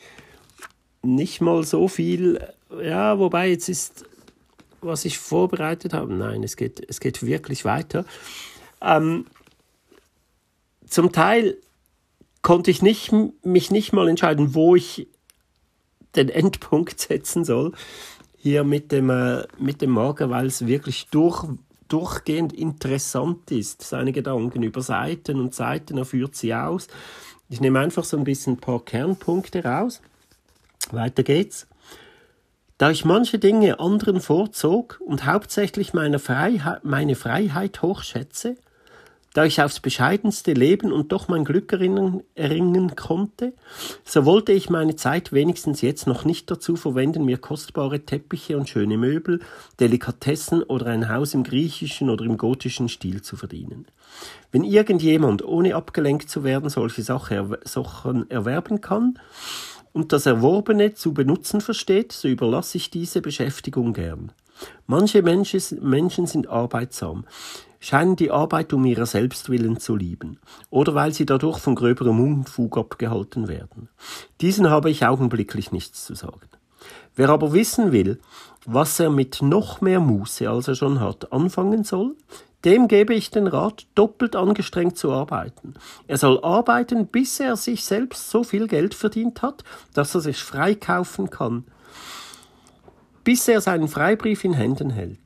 nicht 1.07 1.41
mal 1.41 1.65
so 1.65 1.89
viel, 1.89 2.41
ja, 2.83 3.19
wobei 3.19 3.51
jetzt 3.51 3.69
ist, 3.69 4.05
was 4.81 5.05
ich 5.05 5.19
vorbereitet 5.19 5.95
habe, 5.95 6.13
nein, 6.13 6.43
es 6.43 6.57
geht, 6.57 6.85
es 6.89 7.01
geht 7.01 7.25
wirklich 7.25 7.65
weiter. 7.65 8.05
Ähm, 8.81 9.27
zum 10.87 11.13
Teil 11.13 11.57
konnte 12.43 12.71
ich 12.71 12.83
nicht, 12.83 13.13
mich 13.43 13.71
nicht 13.71 13.93
mal 13.93 14.09
entscheiden, 14.09 14.55
wo 14.55 14.77
ich 14.77 15.09
den 16.15 16.29
Endpunkt 16.29 17.01
setzen 17.01 17.45
soll. 17.45 17.73
Hier 18.37 18.65
mit 18.65 18.93
dem, 18.93 19.11
äh, 19.11 19.47
mit 19.59 19.83
dem 19.83 19.91
Marker, 19.91 20.31
weil 20.31 20.47
es 20.47 20.67
wirklich 20.67 21.09
durch, 21.11 21.45
durchgehend 21.89 22.53
interessant 22.53 23.51
ist. 23.51 23.83
Seine 23.83 24.13
Gedanken 24.13 24.63
über 24.63 24.81
Seiten 24.81 25.41
und 25.41 25.55
Seiten, 25.55 25.99
er 25.99 26.05
führt 26.05 26.37
sie 26.37 26.55
aus. 26.55 26.87
Ich 27.49 27.61
nehme 27.61 27.81
einfach 27.81 28.05
so 28.05 28.17
ein 28.17 28.25
bisschen 28.25 28.55
ein 28.55 28.61
paar 28.61 28.85
Kernpunkte 28.85 29.65
raus. 29.65 30.01
Weiter 30.93 31.23
geht's. 31.23 31.67
Da 32.79 32.91
ich 32.91 33.05
manche 33.07 33.39
Dinge 33.39 33.81
anderen 33.81 34.21
vorzog 34.21 35.01
und 35.05 35.25
hauptsächlich 35.25 35.95
meine 35.95 36.19
Freiheit, 36.19 36.85
meine 36.85 37.15
Freiheit 37.15 37.81
hochschätze, 37.81 38.57
da 39.37 39.45
ich 39.45 39.61
aufs 39.61 39.81
bescheidenste 39.81 40.55
leben 40.55 40.93
und 40.93 41.13
doch 41.13 41.29
mein 41.29 41.45
Glück 41.45 41.71
erringen, 41.71 42.97
konnte, 42.97 43.53
so 44.03 44.25
wollte 44.25 44.53
ich 44.53 44.71
meine 44.71 44.97
Zeit 44.97 45.31
wenigstens 45.31 45.83
jetzt 45.83 46.07
noch 46.07 46.25
nicht 46.25 46.51
dazu 46.51 46.75
verwenden, 46.75 47.27
mir 47.27 47.37
kostbare 47.37 48.01
Teppiche 48.01 48.57
und 48.57 48.71
schöne 48.71 48.97
Möbel, 48.97 49.41
Delikatessen 49.79 50.63
oder 50.63 50.87
ein 50.87 51.11
Haus 51.11 51.35
im 51.35 51.45
griechischen 51.45 52.09
oder 52.09 52.25
im 52.25 52.39
gotischen 52.39 52.89
Stil 52.89 53.21
zu 53.21 53.37
verdienen. 53.37 53.87
Wenn 54.53 54.65
irgendjemand, 54.65 55.45
ohne 55.45 55.75
abgelenkt 55.75 56.31
zu 56.31 56.43
werden, 56.43 56.71
solche 56.71 57.03
Sachen 57.03 58.31
erwerben 58.31 58.81
kann, 58.81 59.19
und 59.97 60.13
das 60.13 60.27
Erworbene 60.27 60.93
zu 60.93 61.15
benutzen 61.15 61.63
versteht, 61.63 62.13
so 62.13 62.29
überlasse 62.29 62.77
ich 62.77 62.91
diese 62.91 63.23
Beschäftigung 63.23 63.95
gern. 63.95 64.31
Manche 64.87 65.23
Menschen 65.23 66.27
sind 66.27 66.49
arbeitsam, 66.49 67.25
scheinen 67.81 68.15
die 68.15 68.31
Arbeit 68.31 68.75
um 68.75 68.85
ihrer 68.85 69.07
selbst 69.07 69.49
willen 69.49 69.81
zu 69.81 69.97
lieben 69.97 70.39
oder 70.69 70.95
weil 70.95 71.15
sie 71.15 71.25
dadurch 71.25 71.61
von 71.61 71.75
gröberem 71.75 72.21
Unfug 72.21 72.77
abgehalten 72.77 73.49
werden. 73.49 73.89
Diesen 74.43 74.69
habe 74.69 74.91
ich 74.91 75.07
augenblicklich 75.07 75.73
nichts 75.73 76.05
zu 76.05 76.15
sagen. 76.15 76.51
Wer 77.15 77.31
aber 77.31 77.55
wissen 77.55 77.91
will, 77.91 78.21
was 78.67 79.01
er 79.01 79.09
mit 79.09 79.41
noch 79.41 79.81
mehr 79.81 80.01
Muße, 80.01 80.51
als 80.51 80.69
er 80.69 80.75
schon 80.75 81.01
hat, 81.01 81.33
anfangen 81.33 81.85
soll, 81.85 82.17
dem 82.67 82.89
gebe 82.89 83.15
ich 83.15 83.31
den 83.31 83.47
Rat, 83.47 83.87
doppelt 83.95 84.35
angestrengt 84.35 84.99
zu 84.99 85.13
arbeiten. 85.13 85.75
Er 86.09 86.19
soll 86.19 86.41
arbeiten, 86.43 87.07
bis 87.07 87.39
er 87.39 87.57
sich 87.57 87.85
selbst 87.85 88.29
so 88.29 88.43
viel 88.43 88.67
Geld 88.67 88.93
verdient 88.93 89.41
hat, 89.41 89.63
dass 89.95 90.15
er 90.17 90.21
sich 90.21 90.39
freikaufen 90.39 91.31
kann, 91.31 91.65
bis 93.23 93.47
er 93.47 93.61
seinen 93.61 93.87
Freibrief 93.87 94.45
in 94.45 94.53
Händen 94.53 94.91
hält. 94.91 95.19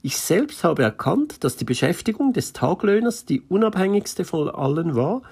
Ich 0.00 0.20
selbst 0.20 0.62
habe 0.62 0.84
erkannt, 0.84 1.42
dass 1.42 1.56
die 1.56 1.64
Beschäftigung 1.64 2.32
des 2.32 2.52
Taglöhners 2.52 3.24
die 3.24 3.40
unabhängigste 3.40 4.24
von 4.24 4.48
allen 4.48 4.94
war, 4.94 5.22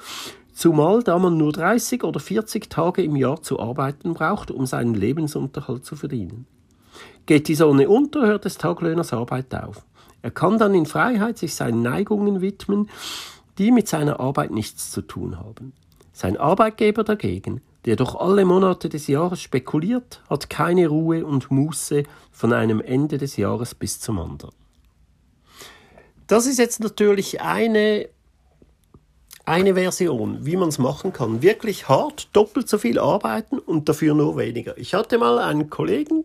zumal 0.52 1.04
da 1.04 1.16
man 1.20 1.36
nur 1.36 1.52
30 1.52 2.02
oder 2.02 2.18
40 2.18 2.68
Tage 2.68 3.04
im 3.04 3.14
Jahr 3.14 3.40
zu 3.42 3.60
arbeiten 3.60 4.14
braucht, 4.14 4.50
um 4.50 4.66
seinen 4.66 4.94
Lebensunterhalt 4.94 5.84
zu 5.84 5.94
verdienen. 5.94 6.46
Geht 7.26 7.46
die 7.46 7.54
Sonne 7.54 7.88
unter, 7.88 8.26
hört 8.26 8.44
des 8.44 8.58
Taglöhners 8.58 9.12
Arbeit 9.12 9.54
auf. 9.54 9.84
Er 10.24 10.30
kann 10.30 10.56
dann 10.56 10.74
in 10.74 10.86
Freiheit 10.86 11.36
sich 11.36 11.54
seinen 11.54 11.82
Neigungen 11.82 12.40
widmen, 12.40 12.88
die 13.58 13.70
mit 13.70 13.88
seiner 13.88 14.20
Arbeit 14.20 14.52
nichts 14.52 14.90
zu 14.90 15.02
tun 15.02 15.38
haben. 15.38 15.74
Sein 16.14 16.38
Arbeitgeber 16.38 17.04
dagegen, 17.04 17.60
der 17.84 17.96
durch 17.96 18.14
alle 18.14 18.46
Monate 18.46 18.88
des 18.88 19.06
Jahres 19.06 19.42
spekuliert, 19.42 20.22
hat 20.30 20.48
keine 20.48 20.88
Ruhe 20.88 21.26
und 21.26 21.50
Muße 21.50 22.04
von 22.32 22.54
einem 22.54 22.80
Ende 22.80 23.18
des 23.18 23.36
Jahres 23.36 23.74
bis 23.74 24.00
zum 24.00 24.18
anderen. 24.18 24.54
Das 26.26 26.46
ist 26.46 26.58
jetzt 26.58 26.80
natürlich 26.80 27.42
eine, 27.42 28.08
eine 29.44 29.74
Version, 29.74 30.46
wie 30.46 30.56
man 30.56 30.70
es 30.70 30.78
machen 30.78 31.12
kann. 31.12 31.42
Wirklich 31.42 31.90
hart, 31.90 32.34
doppelt 32.34 32.66
so 32.66 32.78
viel 32.78 32.98
arbeiten 32.98 33.58
und 33.58 33.90
dafür 33.90 34.14
nur 34.14 34.38
weniger. 34.38 34.78
Ich 34.78 34.94
hatte 34.94 35.18
mal 35.18 35.38
einen 35.38 35.68
Kollegen, 35.68 36.24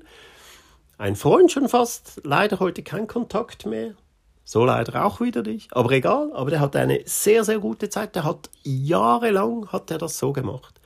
ein 1.00 1.16
Freund 1.16 1.50
schon 1.52 1.70
fast, 1.70 2.22
leider 2.24 2.60
heute 2.60 2.84
kein 2.84 3.08
Kontakt 3.08 3.66
mehr. 3.66 3.96
So 4.44 4.66
leider 4.66 5.06
auch 5.06 5.22
wieder 5.22 5.44
nicht, 5.44 5.74
aber 5.74 5.92
egal. 5.92 6.32
Aber 6.34 6.50
der 6.50 6.60
hatte 6.60 6.80
eine 6.80 7.02
sehr, 7.06 7.44
sehr 7.44 7.60
gute 7.60 7.90
Zeit. 7.90 8.16
Der 8.16 8.26
hat 8.26 8.50
jahrelang 8.64 9.68
hat 9.72 9.92
er 9.92 9.98
das 9.98 10.18
so 10.18 10.34
gemacht. 10.34 10.82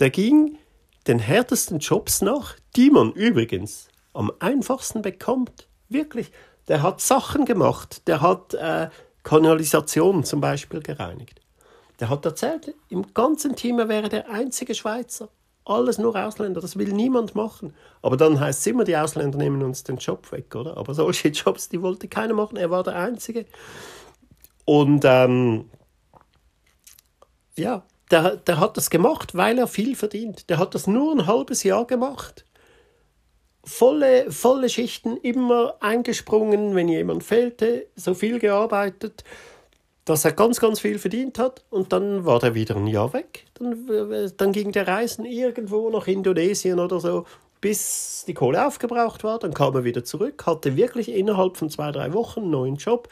Der 0.00 0.10
ging 0.10 0.58
den 1.06 1.20
härtesten 1.20 1.78
Jobs 1.78 2.22
nach, 2.22 2.56
die 2.74 2.90
man 2.90 3.12
übrigens 3.12 3.88
am 4.14 4.32
einfachsten 4.40 5.00
bekommt. 5.00 5.68
Wirklich. 5.88 6.32
Der 6.66 6.82
hat 6.82 7.00
Sachen 7.00 7.44
gemacht. 7.44 8.08
Der 8.08 8.20
hat 8.20 8.54
äh, 8.54 8.88
Kanalisation 9.22 10.24
zum 10.24 10.40
Beispiel 10.40 10.80
gereinigt. 10.80 11.40
Der 12.00 12.08
hat 12.08 12.24
erzählt, 12.24 12.74
im 12.88 13.14
ganzen 13.14 13.54
Team 13.54 13.76
wäre 13.76 14.08
der 14.08 14.28
einzige 14.28 14.74
Schweizer. 14.74 15.28
Alles 15.64 15.98
nur 15.98 16.16
Ausländer, 16.16 16.60
das 16.60 16.76
will 16.76 16.92
niemand 16.92 17.34
machen. 17.34 17.74
Aber 18.00 18.16
dann 18.16 18.40
heißt 18.40 18.60
es 18.60 18.66
immer, 18.66 18.84
die 18.84 18.96
Ausländer 18.96 19.38
nehmen 19.38 19.62
uns 19.62 19.84
den 19.84 19.96
Job 19.96 20.32
weg, 20.32 20.54
oder? 20.56 20.76
Aber 20.76 20.94
solche 20.94 21.28
Jobs, 21.30 21.68
die 21.68 21.82
wollte 21.82 22.08
keiner 22.08 22.34
machen, 22.34 22.56
er 22.56 22.70
war 22.70 22.82
der 22.82 22.96
Einzige. 22.96 23.46
Und 24.64 25.04
ähm, 25.04 25.70
ja, 27.56 27.84
der, 28.10 28.36
der 28.36 28.58
hat 28.58 28.76
das 28.76 28.90
gemacht, 28.90 29.36
weil 29.36 29.58
er 29.58 29.68
viel 29.68 29.94
verdient. 29.94 30.50
Der 30.50 30.58
hat 30.58 30.74
das 30.74 30.86
nur 30.86 31.14
ein 31.14 31.26
halbes 31.26 31.62
Jahr 31.62 31.86
gemacht. 31.86 32.44
Volle, 33.64 34.30
volle 34.32 34.68
Schichten, 34.68 35.16
immer 35.18 35.76
eingesprungen, 35.80 36.74
wenn 36.74 36.88
jemand 36.88 37.22
fehlte, 37.22 37.86
so 37.94 38.14
viel 38.14 38.40
gearbeitet 38.40 39.22
dass 40.04 40.24
er 40.24 40.32
ganz, 40.32 40.58
ganz 40.58 40.80
viel 40.80 40.98
verdient 40.98 41.38
hat 41.38 41.64
und 41.70 41.92
dann 41.92 42.24
war 42.24 42.40
der 42.40 42.54
wieder 42.54 42.76
ein 42.76 42.86
Jahr 42.86 43.12
weg. 43.12 43.44
Dann, 43.54 43.88
äh, 43.88 44.30
dann 44.36 44.52
ging 44.52 44.72
der 44.72 44.88
Reisen 44.88 45.24
irgendwo 45.24 45.90
nach 45.90 46.08
Indonesien 46.08 46.80
oder 46.80 46.98
so, 46.98 47.24
bis 47.60 48.24
die 48.26 48.34
Kohle 48.34 48.66
aufgebraucht 48.66 49.22
war. 49.22 49.38
Dann 49.38 49.54
kam 49.54 49.74
er 49.74 49.84
wieder 49.84 50.04
zurück, 50.04 50.44
hatte 50.46 50.76
wirklich 50.76 51.08
innerhalb 51.12 51.56
von 51.56 51.70
zwei, 51.70 51.92
drei 51.92 52.12
Wochen 52.12 52.40
einen 52.40 52.50
neuen 52.50 52.76
Job. 52.76 53.08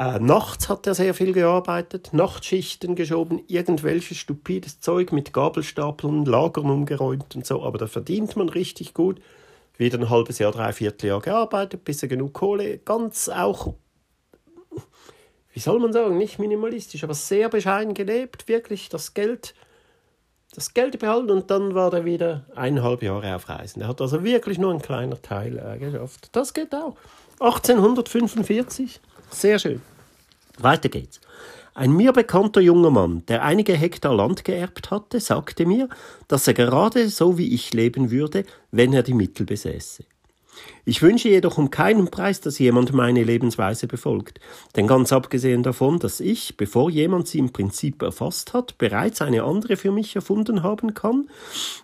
Äh, 0.00 0.18
nachts 0.18 0.70
hat 0.70 0.86
er 0.86 0.94
sehr 0.94 1.12
viel 1.12 1.34
gearbeitet, 1.34 2.14
Nachtschichten 2.14 2.94
geschoben, 2.94 3.42
irgendwelches 3.48 4.16
stupides 4.16 4.80
Zeug 4.80 5.12
mit 5.12 5.34
Gabelstapeln, 5.34 6.24
Lagern 6.24 6.70
umgeräumt 6.70 7.36
und 7.36 7.44
so, 7.44 7.62
aber 7.62 7.76
da 7.76 7.86
verdient 7.86 8.34
man 8.34 8.48
richtig 8.48 8.94
gut. 8.94 9.20
Wieder 9.76 9.98
ein 9.98 10.08
halbes 10.08 10.38
Jahr, 10.38 10.52
dreiviertel 10.52 11.08
Jahr 11.08 11.20
gearbeitet, 11.20 11.84
bis 11.84 12.02
er 12.02 12.08
genug 12.08 12.32
Kohle, 12.32 12.78
ganz 12.78 13.28
auch 13.28 13.74
wie 15.52 15.60
soll 15.60 15.78
man 15.80 15.92
sagen, 15.92 16.16
nicht 16.16 16.38
minimalistisch, 16.38 17.04
aber 17.04 17.14
sehr 17.14 17.48
bescheiden 17.48 17.94
gelebt, 17.94 18.48
wirklich 18.48 18.88
das 18.88 19.14
Geld, 19.14 19.54
das 20.54 20.74
Geld 20.74 20.98
behalten 20.98 21.30
und 21.30 21.50
dann 21.50 21.74
war 21.74 21.92
er 21.92 22.04
wieder 22.04 22.44
eineinhalb 22.54 23.02
Jahre 23.02 23.34
auf 23.34 23.48
Reisen. 23.48 23.82
Er 23.82 23.88
hat 23.88 24.00
also 24.00 24.22
wirklich 24.22 24.58
nur 24.58 24.70
einen 24.70 24.82
kleinen 24.82 25.20
Teil 25.22 25.58
äh, 25.58 25.78
geschafft. 25.78 26.28
Das 26.32 26.54
geht 26.54 26.74
auch. 26.74 26.96
1845, 27.40 29.00
sehr 29.30 29.58
schön. 29.58 29.80
Weiter 30.58 30.88
geht's. 30.88 31.20
Ein 31.74 31.92
mir 31.92 32.12
bekannter 32.12 32.60
junger 32.60 32.90
Mann, 32.90 33.24
der 33.26 33.42
einige 33.42 33.74
Hektar 33.74 34.14
Land 34.14 34.44
geerbt 34.44 34.90
hatte, 34.90 35.20
sagte 35.20 35.66
mir, 35.66 35.88
dass 36.28 36.46
er 36.46 36.54
gerade 36.54 37.08
so 37.08 37.38
wie 37.38 37.54
ich 37.54 37.72
leben 37.72 38.10
würde, 38.10 38.44
wenn 38.70 38.92
er 38.92 39.02
die 39.02 39.14
Mittel 39.14 39.46
besäße. 39.46 40.04
Ich 40.84 41.02
wünsche 41.02 41.28
jedoch 41.28 41.58
um 41.58 41.70
keinen 41.70 42.10
Preis, 42.10 42.40
dass 42.40 42.58
jemand 42.58 42.92
meine 42.92 43.22
Lebensweise 43.22 43.86
befolgt. 43.86 44.40
Denn 44.76 44.86
ganz 44.86 45.12
abgesehen 45.12 45.62
davon, 45.62 45.98
dass 45.98 46.20
ich, 46.20 46.56
bevor 46.56 46.90
jemand 46.90 47.28
sie 47.28 47.38
im 47.38 47.52
Prinzip 47.52 48.02
erfasst 48.02 48.54
hat, 48.54 48.78
bereits 48.78 49.20
eine 49.22 49.44
andere 49.44 49.76
für 49.76 49.92
mich 49.92 50.16
erfunden 50.16 50.62
haben 50.62 50.94
kann, 50.94 51.28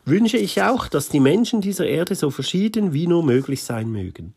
wünsche 0.05 0.39
ich 0.39 0.62
auch, 0.62 0.89
dass 0.89 1.09
die 1.09 1.21
Menschen 1.21 1.61
dieser 1.61 1.87
Erde 1.87 2.15
so 2.15 2.31
verschieden 2.31 2.93
wie 2.93 3.07
nur 3.07 3.23
möglich 3.23 3.62
sein 3.62 3.91
mögen. 3.91 4.35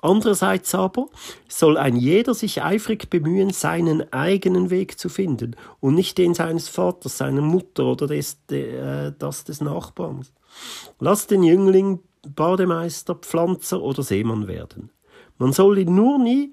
Andererseits 0.00 0.74
aber 0.74 1.06
soll 1.48 1.76
ein 1.76 1.94
jeder 1.94 2.34
sich 2.34 2.62
eifrig 2.62 3.08
bemühen, 3.08 3.50
seinen 3.50 4.12
eigenen 4.12 4.70
Weg 4.70 4.98
zu 4.98 5.08
finden 5.08 5.54
und 5.78 5.94
nicht 5.94 6.18
den 6.18 6.34
seines 6.34 6.68
Vaters, 6.68 7.18
seiner 7.18 7.42
Mutter 7.42 7.84
oder 7.84 8.08
des, 8.08 8.44
de, 8.46 9.08
äh, 9.08 9.12
das 9.16 9.44
des 9.44 9.60
Nachbarns. 9.60 10.32
Lass 10.98 11.28
den 11.28 11.44
Jüngling 11.44 12.00
Bademeister, 12.26 13.14
Pflanzer 13.14 13.82
oder 13.82 14.02
Seemann 14.02 14.48
werden. 14.48 14.90
Man 15.38 15.52
soll 15.52 15.78
ihn 15.78 15.94
nur 15.94 16.18
nie 16.18 16.52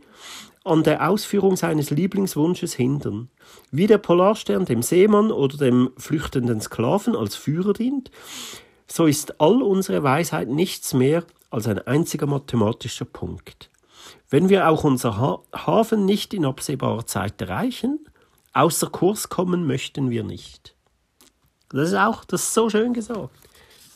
an 0.64 0.84
der 0.84 1.10
Ausführung 1.10 1.56
seines 1.56 1.90
Lieblingswunsches 1.90 2.74
hindern. 2.74 3.30
Wie 3.72 3.88
der 3.88 3.98
Polarstern 3.98 4.66
dem 4.66 4.82
Seemann 4.82 5.32
oder 5.32 5.58
dem 5.58 5.92
flüchtenden 5.98 6.62
Sklaven 6.62 7.16
als 7.16 7.36
Führer 7.36 7.74
dient, 7.74 8.12
so 8.88 9.06
ist 9.06 9.40
all 9.40 9.62
unsere 9.62 10.04
Weisheit 10.04 10.50
nichts 10.50 10.94
mehr 10.94 11.24
als 11.50 11.68
ein 11.68 11.80
einziger 11.80 12.28
mathematischer 12.28 13.06
Punkt. 13.06 13.70
Wenn 14.30 14.50
wir 14.50 14.70
auch 14.70 14.84
unser 14.84 15.18
ha 15.18 15.42
Hafen 15.54 16.06
nicht 16.06 16.34
in 16.34 16.46
absehbarer 16.46 17.06
Zeit 17.06 17.42
erreichen, 17.42 18.06
außer 18.54 18.88
Kurs 18.88 19.30
kommen 19.30 19.66
möchten 19.66 20.10
wir 20.10 20.24
nicht. 20.24 20.76
Das 21.70 21.90
ist 21.90 21.96
auch, 21.96 22.26
das 22.26 22.44
ist 22.44 22.54
so 22.54 22.70
schön 22.70 22.94
gesagt. 22.94 23.30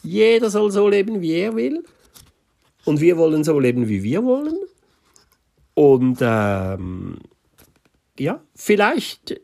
Jeder 0.03 0.49
soll 0.49 0.71
so 0.71 0.87
leben, 0.87 1.21
wie 1.21 1.33
er 1.33 1.55
will. 1.55 1.83
Und 2.85 2.99
wir 2.99 3.17
wollen 3.17 3.43
so 3.43 3.59
leben, 3.59 3.87
wie 3.87 4.03
wir 4.03 4.23
wollen. 4.23 4.57
Und 5.73 6.19
ähm, 6.21 7.17
ja, 8.19 8.41
vielleicht, 8.53 9.41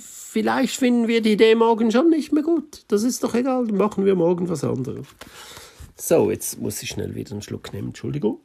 vielleicht 0.00 0.76
finden 0.76 1.08
wir 1.08 1.20
die 1.20 1.32
Idee 1.32 1.54
morgen 1.54 1.90
schon 1.90 2.10
nicht 2.10 2.32
mehr 2.32 2.42
gut. 2.42 2.84
Das 2.88 3.02
ist 3.02 3.24
doch 3.24 3.34
egal, 3.34 3.66
dann 3.66 3.76
machen 3.76 4.04
wir 4.04 4.14
morgen 4.14 4.48
was 4.48 4.62
anderes. 4.62 5.06
So, 5.96 6.30
jetzt 6.30 6.60
muss 6.60 6.82
ich 6.82 6.90
schnell 6.90 7.14
wieder 7.14 7.32
einen 7.32 7.42
Schluck 7.42 7.72
nehmen, 7.72 7.88
Entschuldigung. 7.88 8.40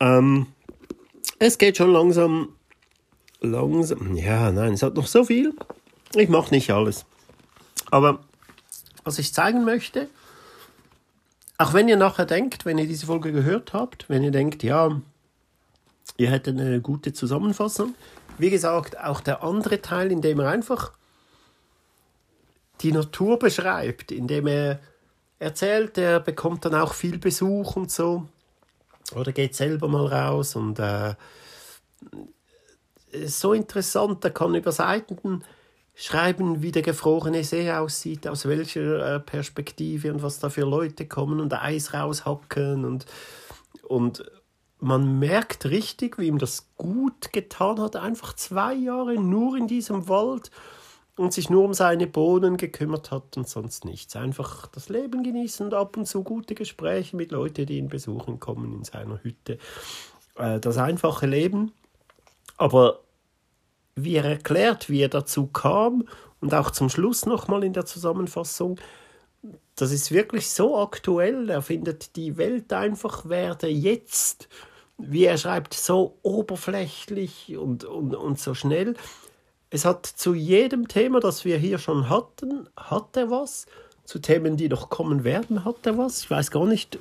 Ähm, 0.00 0.46
es 1.38 1.58
geht 1.58 1.76
schon 1.76 1.90
langsam, 1.90 2.56
langsam, 3.44 4.16
ja, 4.16 4.50
nein, 4.50 4.72
es 4.72 4.82
hat 4.82 4.94
noch 4.94 5.06
so 5.06 5.24
viel. 5.24 5.54
Ich 6.14 6.28
mache 6.28 6.54
nicht 6.54 6.70
alles. 6.70 7.04
Aber 7.90 8.20
was 9.04 9.18
ich 9.18 9.34
zeigen 9.34 9.64
möchte, 9.64 10.08
auch 11.58 11.72
wenn 11.72 11.88
ihr 11.88 11.96
nachher 11.96 12.26
denkt, 12.26 12.64
wenn 12.64 12.78
ihr 12.78 12.86
diese 12.86 13.06
Folge 13.06 13.32
gehört 13.32 13.72
habt, 13.72 14.08
wenn 14.08 14.24
ihr 14.24 14.30
denkt, 14.30 14.62
ja, 14.62 15.00
ihr 16.16 16.30
hättet 16.30 16.58
eine 16.58 16.80
gute 16.80 17.12
Zusammenfassung, 17.12 17.94
wie 18.38 18.50
gesagt, 18.50 18.98
auch 18.98 19.20
der 19.20 19.42
andere 19.42 19.80
Teil, 19.80 20.10
in 20.10 20.20
dem 20.20 20.40
er 20.40 20.48
einfach 20.48 20.92
die 22.80 22.92
Natur 22.92 23.38
beschreibt, 23.38 24.10
indem 24.10 24.48
er 24.48 24.80
erzählt, 25.38 25.96
er 25.98 26.20
bekommt 26.20 26.64
dann 26.64 26.74
auch 26.74 26.94
viel 26.94 27.18
Besuch 27.18 27.76
und 27.76 27.90
so. 27.90 28.26
Oder 29.14 29.32
geht 29.32 29.54
selber 29.54 29.86
mal 29.86 30.06
raus 30.06 30.56
und 30.56 30.78
äh, 30.78 31.14
so 33.26 33.52
interessant, 33.52 34.24
er 34.24 34.30
kann 34.30 34.54
über 34.54 34.72
Seiten 34.72 35.42
schreiben, 35.94 36.62
wie 36.62 36.72
der 36.72 36.82
gefrorene 36.82 37.44
See 37.44 37.70
aussieht, 37.70 38.26
aus 38.26 38.46
welcher 38.46 39.16
äh, 39.16 39.20
Perspektive 39.20 40.12
und 40.12 40.22
was 40.22 40.40
da 40.40 40.50
für 40.50 40.64
Leute 40.64 41.06
kommen 41.06 41.40
und 41.40 41.52
Eis 41.52 41.94
raushacken 41.94 42.84
und, 42.84 43.06
und 43.86 44.24
man 44.80 45.18
merkt 45.18 45.66
richtig, 45.66 46.18
wie 46.18 46.26
ihm 46.26 46.38
das 46.38 46.68
gut 46.76 47.32
getan 47.32 47.80
hat, 47.80 47.96
einfach 47.96 48.34
zwei 48.34 48.74
Jahre 48.74 49.14
nur 49.14 49.56
in 49.56 49.66
diesem 49.66 50.08
Wald 50.08 50.50
und 51.16 51.32
sich 51.32 51.48
nur 51.48 51.64
um 51.64 51.74
seine 51.74 52.06
Bohnen 52.06 52.56
gekümmert 52.56 53.10
hat 53.10 53.36
und 53.36 53.48
sonst 53.48 53.84
nichts. 53.84 54.16
Einfach 54.16 54.66
das 54.66 54.88
Leben 54.88 55.22
genießen 55.22 55.66
und 55.66 55.74
ab 55.74 55.96
und 55.96 56.06
zu 56.06 56.22
gute 56.24 56.54
Gespräche 56.54 57.16
mit 57.16 57.30
Leuten, 57.30 57.66
die 57.66 57.78
ihn 57.78 57.88
besuchen 57.88 58.40
kommen 58.40 58.74
in 58.74 58.84
seiner 58.84 59.22
Hütte. 59.22 59.58
Äh, 60.36 60.58
das 60.58 60.76
einfache 60.76 61.26
Leben. 61.26 61.72
Aber 62.56 63.03
wie 63.96 64.16
er 64.16 64.24
erklärt, 64.24 64.88
wie 64.88 65.02
er 65.02 65.08
dazu 65.08 65.46
kam 65.46 66.04
und 66.40 66.54
auch 66.54 66.70
zum 66.70 66.88
Schluss 66.88 67.26
nochmal 67.26 67.64
in 67.64 67.72
der 67.72 67.86
Zusammenfassung, 67.86 68.78
das 69.76 69.92
ist 69.92 70.12
wirklich 70.12 70.50
so 70.50 70.78
aktuell. 70.78 71.50
Er 71.50 71.62
findet, 71.62 72.16
die 72.16 72.36
Welt 72.36 72.72
einfach 72.72 73.28
werde 73.28 73.68
jetzt, 73.68 74.48
wie 74.98 75.24
er 75.24 75.38
schreibt, 75.38 75.74
so 75.74 76.18
oberflächlich 76.22 77.56
und, 77.56 77.84
und, 77.84 78.14
und 78.14 78.38
so 78.38 78.54
schnell. 78.54 78.94
Es 79.70 79.84
hat 79.84 80.06
zu 80.06 80.34
jedem 80.34 80.86
Thema, 80.86 81.18
das 81.18 81.44
wir 81.44 81.58
hier 81.58 81.78
schon 81.78 82.08
hatten, 82.08 82.68
hat 82.76 83.16
er 83.16 83.30
was. 83.30 83.66
Zu 84.04 84.18
Themen, 84.18 84.56
die 84.56 84.68
noch 84.68 84.90
kommen 84.90 85.24
werden, 85.24 85.64
hat 85.64 85.86
er 85.86 85.98
was. 85.98 86.20
Ich 86.20 86.30
weiß 86.30 86.50
gar 86.50 86.66
nicht, 86.66 86.98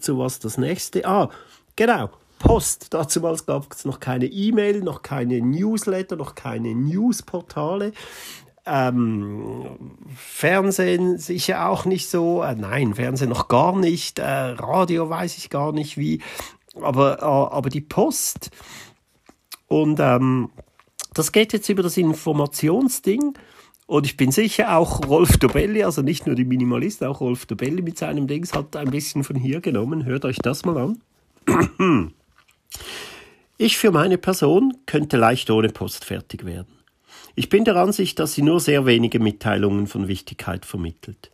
zu 0.00 0.18
was 0.18 0.38
das 0.38 0.56
nächste. 0.56 1.04
Ah, 1.04 1.30
genau. 1.76 2.10
Post. 2.42 2.92
Dazumals 2.92 3.46
gab 3.46 3.72
es 3.72 3.84
noch 3.84 4.00
keine 4.00 4.26
E-Mail, 4.26 4.82
noch 4.82 5.02
keine 5.02 5.40
Newsletter, 5.40 6.16
noch 6.16 6.34
keine 6.34 6.74
Newsportale. 6.74 7.92
Ähm, 8.66 9.78
Fernsehen 10.14 11.18
sicher 11.18 11.68
auch 11.68 11.84
nicht 11.84 12.08
so. 12.08 12.42
Äh, 12.42 12.56
nein, 12.56 12.94
Fernsehen 12.94 13.30
noch 13.30 13.48
gar 13.48 13.76
nicht. 13.78 14.18
Äh, 14.18 14.24
Radio 14.24 15.08
weiß 15.08 15.38
ich 15.38 15.50
gar 15.50 15.72
nicht 15.72 15.96
wie. 15.96 16.20
Aber, 16.80 17.20
äh, 17.20 17.24
aber 17.24 17.70
die 17.70 17.80
Post. 17.80 18.50
Und 19.68 20.00
ähm, 20.00 20.50
das 21.14 21.32
geht 21.32 21.52
jetzt 21.52 21.68
über 21.68 21.82
das 21.82 21.96
Informationsding. 21.96 23.34
Und 23.86 24.06
ich 24.06 24.16
bin 24.16 24.32
sicher, 24.32 24.76
auch 24.76 25.06
Rolf 25.06 25.38
Dobelli, 25.38 25.84
also 25.84 26.02
nicht 26.02 26.26
nur 26.26 26.34
die 26.34 26.44
Minimalisten, 26.44 27.06
auch 27.06 27.20
Rolf 27.20 27.46
Dobelli 27.46 27.82
mit 27.82 27.98
seinem 27.98 28.26
Dings 28.26 28.54
hat 28.54 28.74
ein 28.76 28.90
bisschen 28.90 29.22
von 29.22 29.36
hier 29.36 29.60
genommen. 29.60 30.04
Hört 30.04 30.24
euch 30.24 30.38
das 30.38 30.64
mal 30.64 30.78
an. 30.78 32.12
Ich 33.58 33.78
für 33.78 33.90
meine 33.90 34.18
Person 34.18 34.78
könnte 34.86 35.16
leicht 35.16 35.50
ohne 35.50 35.68
Post 35.68 36.04
fertig 36.04 36.44
werden. 36.44 36.78
Ich 37.34 37.48
bin 37.48 37.64
der 37.64 37.76
Ansicht, 37.76 38.18
dass 38.18 38.34
sie 38.34 38.42
nur 38.42 38.60
sehr 38.60 38.86
wenige 38.86 39.18
Mitteilungen 39.18 39.86
von 39.86 40.08
Wichtigkeit 40.08 40.66
vermittelt. 40.66 41.30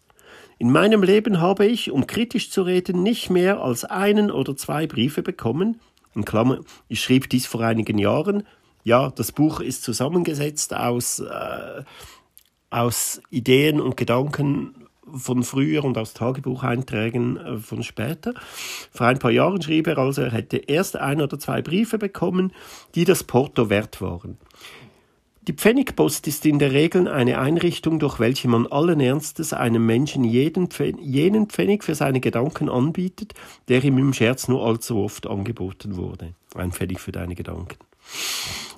In 0.59 0.71
meinem 0.71 1.03
Leben 1.03 1.41
habe 1.41 1.67
ich, 1.67 1.91
um 1.91 2.07
kritisch 2.07 2.51
zu 2.51 2.63
reden, 2.63 3.03
nicht 3.03 3.31
mehr 3.31 3.61
als 3.61 3.85
einen 3.85 4.31
oder 4.31 4.57
zwei 4.57 4.87
Briefe 4.87 5.23
bekommen. 5.23 5.81
In 6.15 6.25
Klammer, 6.25 6.61
ich 6.89 7.01
schrieb 7.01 7.31
dies 7.31 7.47
vor 7.47 7.61
einigen 7.61 7.99
Jahren, 7.99 8.45
ja, 8.85 9.11
das 9.11 9.33
Buch 9.33 9.61
ist 9.61 9.83
zusammengesetzt 9.83 10.75
aus, 10.75 11.21
äh, 11.21 11.83
aus 12.71 13.21
Ideen 13.31 13.81
und 13.81 13.97
Gedanken 13.97 14.88
von 15.15 15.43
früher 15.43 15.85
und 15.85 15.97
aus 15.99 16.15
Tagebucheinträgen 16.15 17.37
äh, 17.37 17.57
von 17.59 17.83
später. 17.83 18.35
Vor 18.93 19.07
ein 19.07 19.19
paar 19.19 19.31
Jahren 19.31 19.63
schrieb 19.63 19.87
er 19.87 19.99
also, 19.99 20.23
er 20.23 20.33
hätte 20.33 20.57
erst 20.57 20.97
ein 20.97 21.21
oder 21.21 21.39
zwei 21.39 21.63
Briefe 21.63 21.99
bekommen, 21.99 22.53
die 22.95 23.05
das 23.05 23.25
Porto 23.25 23.71
wert 23.71 24.01
waren. 24.01 24.39
Die 25.49 25.55
Pfennigpost 25.55 26.27
ist 26.29 26.45
in 26.45 26.59
der 26.59 26.73
Regel 26.73 27.09
eine 27.09 27.39
Einrichtung, 27.39 27.99
durch 27.99 28.21
welche 28.21 28.49
man 28.49 28.67
allen 28.67 29.01
Ernstes 29.01 29.55
einem 29.55 29.87
Menschen 29.87 30.23
jeden 30.23 30.69
Pfennig, 30.69 31.03
jenen 31.03 31.47
Pfennig 31.47 31.85
für 31.85 31.95
seine 31.95 32.21
Gedanken 32.21 32.69
anbietet, 32.69 33.33
der 33.69 33.83
ihm 33.83 33.97
im 33.97 34.13
Scherz 34.13 34.49
nur 34.49 34.63
allzu 34.63 34.99
oft 34.99 35.27
angeboten 35.27 35.97
wurde. 35.97 36.35
Ein 36.55 36.73
Pfennig 36.73 37.01
für 37.01 37.13
deine 37.13 37.35
Gedanken. 37.35 37.79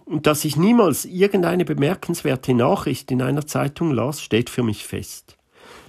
Und 0.05 0.29
dass 0.29 0.45
ich 0.45 0.57
niemals 0.57 1.07
irgendeine 1.07 1.65
bemerkenswerte 1.65 2.55
Nachricht 2.55 3.11
in 3.11 3.21
einer 3.21 3.49
Zeitung 3.49 3.91
las, 3.91 4.23
steht 4.23 4.49
für 4.49 4.63
mich 4.63 4.85
fest. 4.85 5.37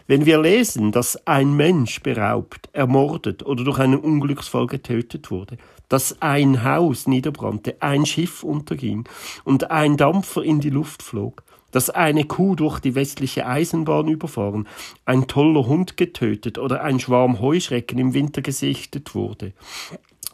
Wenn 0.07 0.25
wir 0.25 0.41
lesen, 0.41 0.91
dass 0.91 1.27
ein 1.27 1.55
Mensch 1.55 2.01
beraubt, 2.01 2.69
ermordet 2.73 3.45
oder 3.45 3.63
durch 3.63 3.79
einen 3.79 3.99
Unglücksfall 3.99 4.67
getötet 4.67 5.31
wurde, 5.31 5.57
dass 5.89 6.21
ein 6.21 6.63
Haus 6.63 7.07
niederbrannte, 7.07 7.81
ein 7.81 8.05
Schiff 8.05 8.43
unterging 8.43 9.07
und 9.43 9.71
ein 9.71 9.97
Dampfer 9.97 10.43
in 10.43 10.59
die 10.59 10.69
Luft 10.69 11.03
flog, 11.03 11.43
dass 11.71 11.89
eine 11.89 12.25
Kuh 12.25 12.55
durch 12.55 12.79
die 12.79 12.95
westliche 12.95 13.45
Eisenbahn 13.45 14.07
überfahren, 14.07 14.67
ein 15.05 15.27
toller 15.27 15.67
Hund 15.67 15.97
getötet 15.97 16.57
oder 16.57 16.83
ein 16.83 16.99
Schwarm 16.99 17.39
Heuschrecken 17.39 17.97
im 17.97 18.13
Winter 18.13 18.41
gesichtet 18.41 19.15
wurde, 19.15 19.53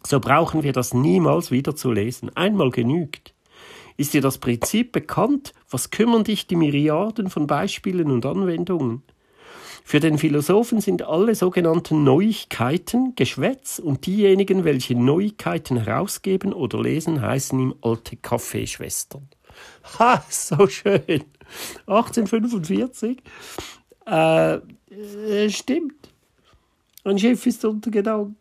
so 0.05 0.19
brauchen 0.19 0.63
wir 0.63 0.73
das 0.73 0.93
niemals 0.93 1.51
wieder 1.51 1.75
zu 1.75 1.91
lesen. 1.91 2.33
Einmal 2.35 2.69
genügt. 2.69 3.33
Ist 3.97 4.13
dir 4.13 4.21
das 4.21 4.37
Prinzip 4.37 4.91
bekannt? 4.93 5.53
Was 5.69 5.89
kümmern 5.89 6.23
dich 6.23 6.47
die 6.47 6.55
Myriaden 6.55 7.29
von 7.29 7.45
Beispielen 7.45 8.11
und 8.11 8.25
Anwendungen? 8.25 9.03
Für 9.87 10.01
den 10.01 10.17
Philosophen 10.17 10.81
sind 10.81 11.03
alle 11.03 11.33
sogenannten 11.33 12.03
Neuigkeiten 12.03 13.15
Geschwätz 13.15 13.79
und 13.79 14.05
diejenigen, 14.05 14.65
welche 14.65 14.95
Neuigkeiten 14.95 15.77
herausgeben 15.77 16.51
oder 16.51 16.81
lesen, 16.81 17.21
heißen 17.21 17.57
ihm 17.57 17.73
alte 17.81 18.17
Kaffeeschwestern. 18.17 19.29
Ha, 19.97 20.21
so 20.29 20.67
schön. 20.67 21.23
1845. 21.85 23.19
Äh, 24.05 24.55
äh, 24.55 25.49
stimmt. 25.49 26.09
Ein 27.05 27.17
Schiff 27.17 27.45
ist 27.45 27.63
untergegangen, 27.63 28.35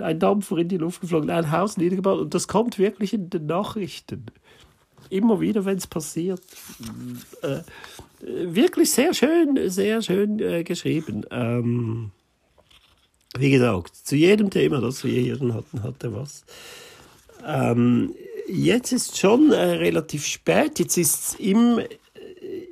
ein 0.00 0.18
Dampfer 0.20 0.58
in 0.58 0.68
die 0.68 0.78
Luft 0.78 1.00
geflogen, 1.00 1.28
ein 1.28 1.50
Haus 1.50 1.76
niedergebaut 1.76 2.20
und 2.20 2.34
das 2.34 2.46
kommt 2.46 2.78
wirklich 2.78 3.12
in 3.12 3.30
den 3.30 3.46
Nachrichten 3.46 4.26
immer 5.14 5.40
wieder, 5.40 5.64
wenn 5.64 5.78
es 5.78 5.86
passiert. 5.86 6.42
Äh, 7.42 7.60
wirklich 8.20 8.90
sehr 8.90 9.14
schön, 9.14 9.58
sehr 9.70 10.02
schön 10.02 10.38
äh, 10.40 10.64
geschrieben. 10.64 11.24
Ähm, 11.30 12.10
wie 13.36 13.50
gesagt, 13.50 13.96
zu 13.96 14.16
jedem 14.16 14.50
Thema, 14.50 14.80
das 14.80 15.04
wir 15.04 15.20
hier 15.20 15.34
hatten, 15.54 15.82
hatte 15.82 16.12
was. 16.14 16.44
Ähm, 17.46 18.14
jetzt 18.48 18.92
ist 18.92 19.18
schon 19.18 19.52
äh, 19.52 19.56
relativ 19.56 20.26
spät. 20.26 20.78
Jetzt 20.78 20.96
ist 20.96 21.14
es 21.14 21.34
im 21.34 21.80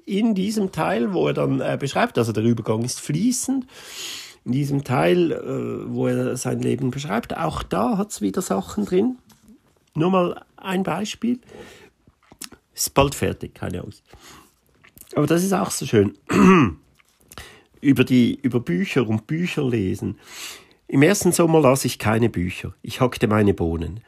in 0.04 0.34
diesem 0.34 0.72
Teil, 0.72 1.14
wo 1.14 1.28
er 1.28 1.34
dann 1.34 1.60
äh, 1.60 1.76
beschreibt, 1.78 2.18
also 2.18 2.32
der 2.32 2.44
Übergang 2.44 2.82
ist 2.82 3.00
fließend, 3.00 3.66
in 4.44 4.52
diesem 4.52 4.84
Teil, 4.84 5.32
äh, 5.32 5.92
wo 5.92 6.08
er 6.08 6.36
sein 6.36 6.60
Leben 6.60 6.90
beschreibt, 6.90 7.36
auch 7.36 7.62
da 7.62 7.96
hat 7.96 8.10
es 8.10 8.20
wieder 8.20 8.42
Sachen 8.42 8.84
drin. 8.84 9.18
Nur 9.94 10.10
mal 10.10 10.44
ein 10.56 10.82
Beispiel. 10.82 11.38
Ist 12.82 12.94
bald 12.94 13.14
fertig, 13.14 13.54
keine 13.54 13.80
Angst. 13.80 14.02
Aber 15.14 15.28
das 15.28 15.44
ist 15.44 15.52
auch 15.52 15.70
so 15.70 15.86
schön. 15.86 16.18
über, 17.80 18.02
die, 18.02 18.40
über 18.42 18.58
Bücher 18.58 19.06
und 19.06 19.28
Bücher 19.28 19.62
lesen. 19.62 20.18
Im 20.88 21.02
ersten 21.02 21.30
Sommer 21.30 21.60
las 21.60 21.84
ich 21.84 22.00
keine 22.00 22.28
Bücher. 22.28 22.74
Ich 22.82 23.00
hackte 23.00 23.28
meine 23.28 23.54
Bohnen. 23.54 24.00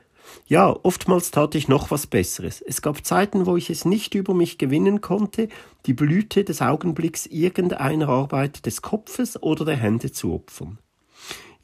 Ja, 0.49 0.75
oftmals 0.83 1.31
tat 1.31 1.55
ich 1.55 1.69
noch 1.69 1.93
was 1.93 2.09
Besseres. 2.09 2.61
Es 2.63 2.83
gab 2.83 3.07
Zeiten, 3.07 3.47
wo 3.47 3.57
ich 3.57 3.71
es 3.71 3.85
nicht 3.85 4.17
über 4.17 4.35
mich 4.35 4.59
gewinnen 4.59 5.01
konnte, 5.01 5.49
die 5.87 5.95
Blüte 5.95 6.43
des 6.43 6.61
Augenblicks 6.61 7.27
irgendeiner 7.27 8.09
Arbeit 8.09 8.67
des 8.67 8.83
Kopfes 8.83 9.41
oder 9.41 9.65
der 9.65 9.77
Hände 9.77 10.11
zu 10.11 10.35
opfern. 10.35 10.79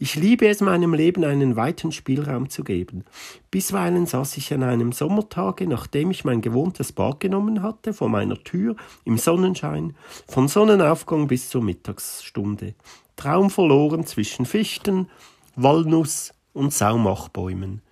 Ich 0.02 0.14
liebe 0.14 0.48
es, 0.48 0.62
meinem 0.62 0.94
Leben 0.94 1.24
einen 1.24 1.56
weiten 1.56 1.92
Spielraum 1.92 2.48
zu 2.48 2.64
geben. 2.64 3.04
Bisweilen 3.50 4.06
saß 4.06 4.38
ich 4.38 4.50
an 4.54 4.62
einem 4.62 4.92
Sommertage, 4.92 5.66
nachdem 5.66 6.10
ich 6.10 6.24
mein 6.24 6.40
gewohntes 6.40 6.92
Bad 6.92 7.20
genommen 7.20 7.62
hatte, 7.62 7.92
vor 7.92 8.08
meiner 8.08 8.42
Tür, 8.42 8.76
im 9.04 9.18
Sonnenschein, 9.18 9.94
von 10.26 10.48
Sonnenaufgang 10.48 11.26
bis 11.26 11.50
zur 11.50 11.62
Mittagsstunde. 11.62 12.72
Traum 13.16 13.50
verloren 13.50 14.06
zwischen 14.06 14.46
Fichten, 14.46 15.10
Walnuss 15.54 16.32
und 16.54 16.72
Saumachbäumen 16.72 17.82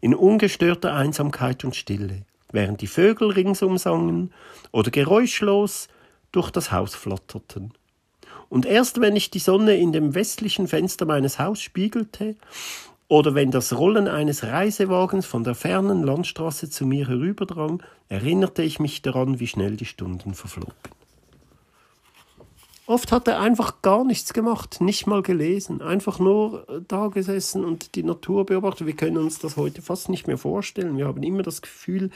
in 0.00 0.16
ungestörter 0.16 0.94
Einsamkeit 0.94 1.64
und 1.64 1.76
Stille, 1.76 2.26
während 2.50 2.80
die 2.80 2.88
Vögel 2.88 3.30
ringsum 3.30 3.78
sangen 3.78 4.32
oder 4.72 4.90
geräuschlos 4.90 5.86
durch 6.32 6.50
das 6.50 6.72
Haus 6.72 6.96
flatterten. 6.96 7.72
Und 8.52 8.66
erst 8.66 9.00
wenn 9.00 9.16
ich 9.16 9.30
die 9.30 9.38
Sonne 9.38 9.78
in 9.78 9.92
dem 9.92 10.14
westlichen 10.14 10.68
Fenster 10.68 11.06
meines 11.06 11.38
Hauses 11.38 11.62
spiegelte, 11.62 12.36
oder 13.08 13.34
wenn 13.34 13.50
das 13.50 13.72
Rollen 13.72 14.08
eines 14.08 14.42
Reisewagens 14.42 15.24
von 15.24 15.42
der 15.42 15.54
fernen 15.54 16.02
Landstraße 16.02 16.68
zu 16.68 16.84
mir 16.84 17.08
herüberdrang, 17.08 17.82
erinnerte 18.10 18.62
ich 18.62 18.78
mich 18.78 19.00
daran, 19.00 19.40
wie 19.40 19.46
schnell 19.46 19.76
die 19.76 19.86
Stunden 19.86 20.34
verflogen. 20.34 20.74
Oft 22.84 23.10
hat 23.10 23.26
er 23.26 23.40
einfach 23.40 23.80
gar 23.80 24.04
nichts 24.04 24.34
gemacht, 24.34 24.82
nicht 24.82 25.06
mal 25.06 25.22
gelesen, 25.22 25.80
einfach 25.80 26.18
nur 26.18 26.68
äh, 26.68 26.82
da 26.86 27.08
gesessen 27.08 27.64
und 27.64 27.94
die 27.94 28.02
Natur 28.02 28.44
beobachtet. 28.44 28.86
Wir 28.86 28.96
können 28.96 29.16
uns 29.16 29.38
das 29.38 29.56
heute 29.56 29.80
fast 29.80 30.10
nicht 30.10 30.26
mehr 30.26 30.36
vorstellen. 30.36 30.98
Wir 30.98 31.06
haben 31.06 31.22
immer 31.22 31.42
das 31.42 31.62
Gefühl, 31.62 32.10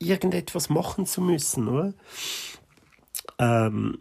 irgendetwas 0.00 0.68
machen 0.68 1.06
zu 1.06 1.20
müssen, 1.20 1.68
oder? 1.68 1.94
Ähm, 3.38 4.00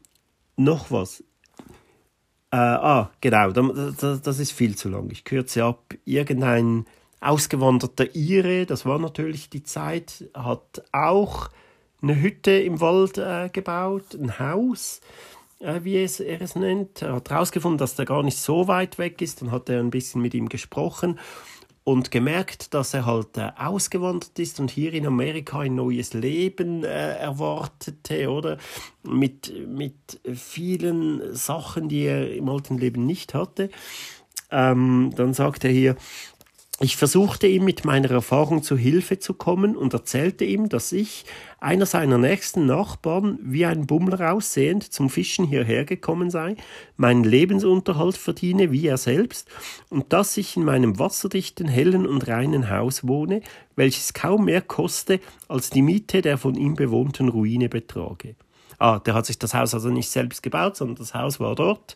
noch 0.57 0.91
was. 0.91 1.21
Äh, 2.51 2.57
ah, 2.57 3.11
genau, 3.21 3.51
das, 3.51 4.21
das 4.21 4.39
ist 4.39 4.51
viel 4.51 4.75
zu 4.75 4.89
lang. 4.89 5.09
Ich 5.11 5.23
kürze 5.23 5.63
ab. 5.63 5.93
Irgendein 6.05 6.85
ausgewanderter 7.19 8.15
Ire, 8.15 8.65
das 8.65 8.85
war 8.85 8.99
natürlich 8.99 9.49
die 9.49 9.63
Zeit, 9.63 10.25
hat 10.33 10.83
auch 10.91 11.49
eine 12.01 12.21
Hütte 12.21 12.51
im 12.51 12.79
Wald 12.79 13.17
äh, 13.17 13.49
gebaut, 13.51 14.13
ein 14.13 14.37
Haus 14.39 15.01
äh, 15.59 15.79
wie 15.83 16.03
es, 16.03 16.19
er 16.19 16.41
es 16.41 16.55
nennt. 16.55 17.01
Er 17.01 17.15
hat 17.15 17.29
herausgefunden, 17.29 17.77
dass 17.77 17.95
der 17.95 18.05
gar 18.05 18.23
nicht 18.23 18.37
so 18.37 18.67
weit 18.67 18.97
weg 18.97 19.21
ist. 19.21 19.41
Dann 19.41 19.51
hat 19.51 19.69
er 19.69 19.79
ein 19.79 19.89
bisschen 19.89 20.21
mit 20.21 20.33
ihm 20.33 20.49
gesprochen 20.49 21.19
und 21.87 22.11
gemerkt, 22.11 22.73
dass 22.73 22.93
er 22.93 23.05
halt 23.05 23.37
äh, 23.37 23.49
ausgewandert 23.55 24.37
ist 24.39 24.59
und 24.59 24.69
hier 24.69 24.91
in 24.91 25.07
Amerika 25.07 25.59
ein 25.59 25.75
neues 25.75 26.13
Leben 26.13 26.83
äh, 26.83 27.13
erwartete, 27.15 28.29
oder? 28.29 28.57
Mit, 29.03 29.53
mit 29.69 30.19
vielen 30.35 31.33
Sachen, 31.33 31.87
die 31.87 32.01
er 32.01 32.35
im 32.35 32.49
alten 32.49 32.77
Leben 32.77 33.05
nicht 33.05 33.33
hatte. 33.33 33.69
Ähm, 34.51 35.13
dann 35.15 35.33
sagt 35.33 35.63
er 35.63 35.71
hier, 35.71 35.95
ich 36.79 36.95
versuchte 36.95 37.47
ihm 37.47 37.65
mit 37.65 37.85
meiner 37.85 38.11
Erfahrung 38.11 38.61
zu 38.61 38.77
Hilfe 38.77 39.17
zu 39.17 39.33
kommen 39.33 39.75
und 39.75 39.93
erzählte 39.93 40.45
ihm, 40.45 40.69
dass 40.69 40.91
ich, 40.91 41.25
einer 41.59 41.87
seiner 41.87 42.19
nächsten 42.19 42.67
Nachbarn, 42.67 43.39
wie 43.41 43.65
ein 43.65 43.87
Bummler 43.87 44.33
aussehend, 44.33 44.83
zum 44.83 45.09
Fischen 45.09 45.45
hierher 45.45 45.85
gekommen 45.85 46.29
sei, 46.29 46.55
meinen 46.95 47.23
Lebensunterhalt 47.23 48.15
verdiene 48.15 48.71
wie 48.71 48.85
er 48.85 48.97
selbst 48.97 49.49
und 49.89 50.13
dass 50.13 50.37
ich 50.37 50.55
in 50.55 50.65
meinem 50.65 50.99
wasserdichten, 50.99 51.67
hellen 51.67 52.05
und 52.05 52.27
reinen 52.27 52.69
Haus 52.69 53.07
wohne, 53.07 53.41
welches 53.75 54.13
kaum 54.13 54.45
mehr 54.45 54.61
koste, 54.61 55.19
als 55.47 55.71
die 55.71 55.81
Miete 55.81 56.21
der 56.21 56.37
von 56.37 56.53
ihm 56.53 56.75
bewohnten 56.75 57.29
Ruine 57.29 57.69
betrage. 57.69 58.35
Ah, 58.77 58.99
der 58.99 59.15
hat 59.15 59.25
sich 59.25 59.39
das 59.39 59.55
Haus 59.55 59.73
also 59.73 59.89
nicht 59.89 60.09
selbst 60.09 60.43
gebaut, 60.43 60.77
sondern 60.77 60.97
das 60.97 61.15
Haus 61.15 61.39
war 61.39 61.55
dort 61.55 61.95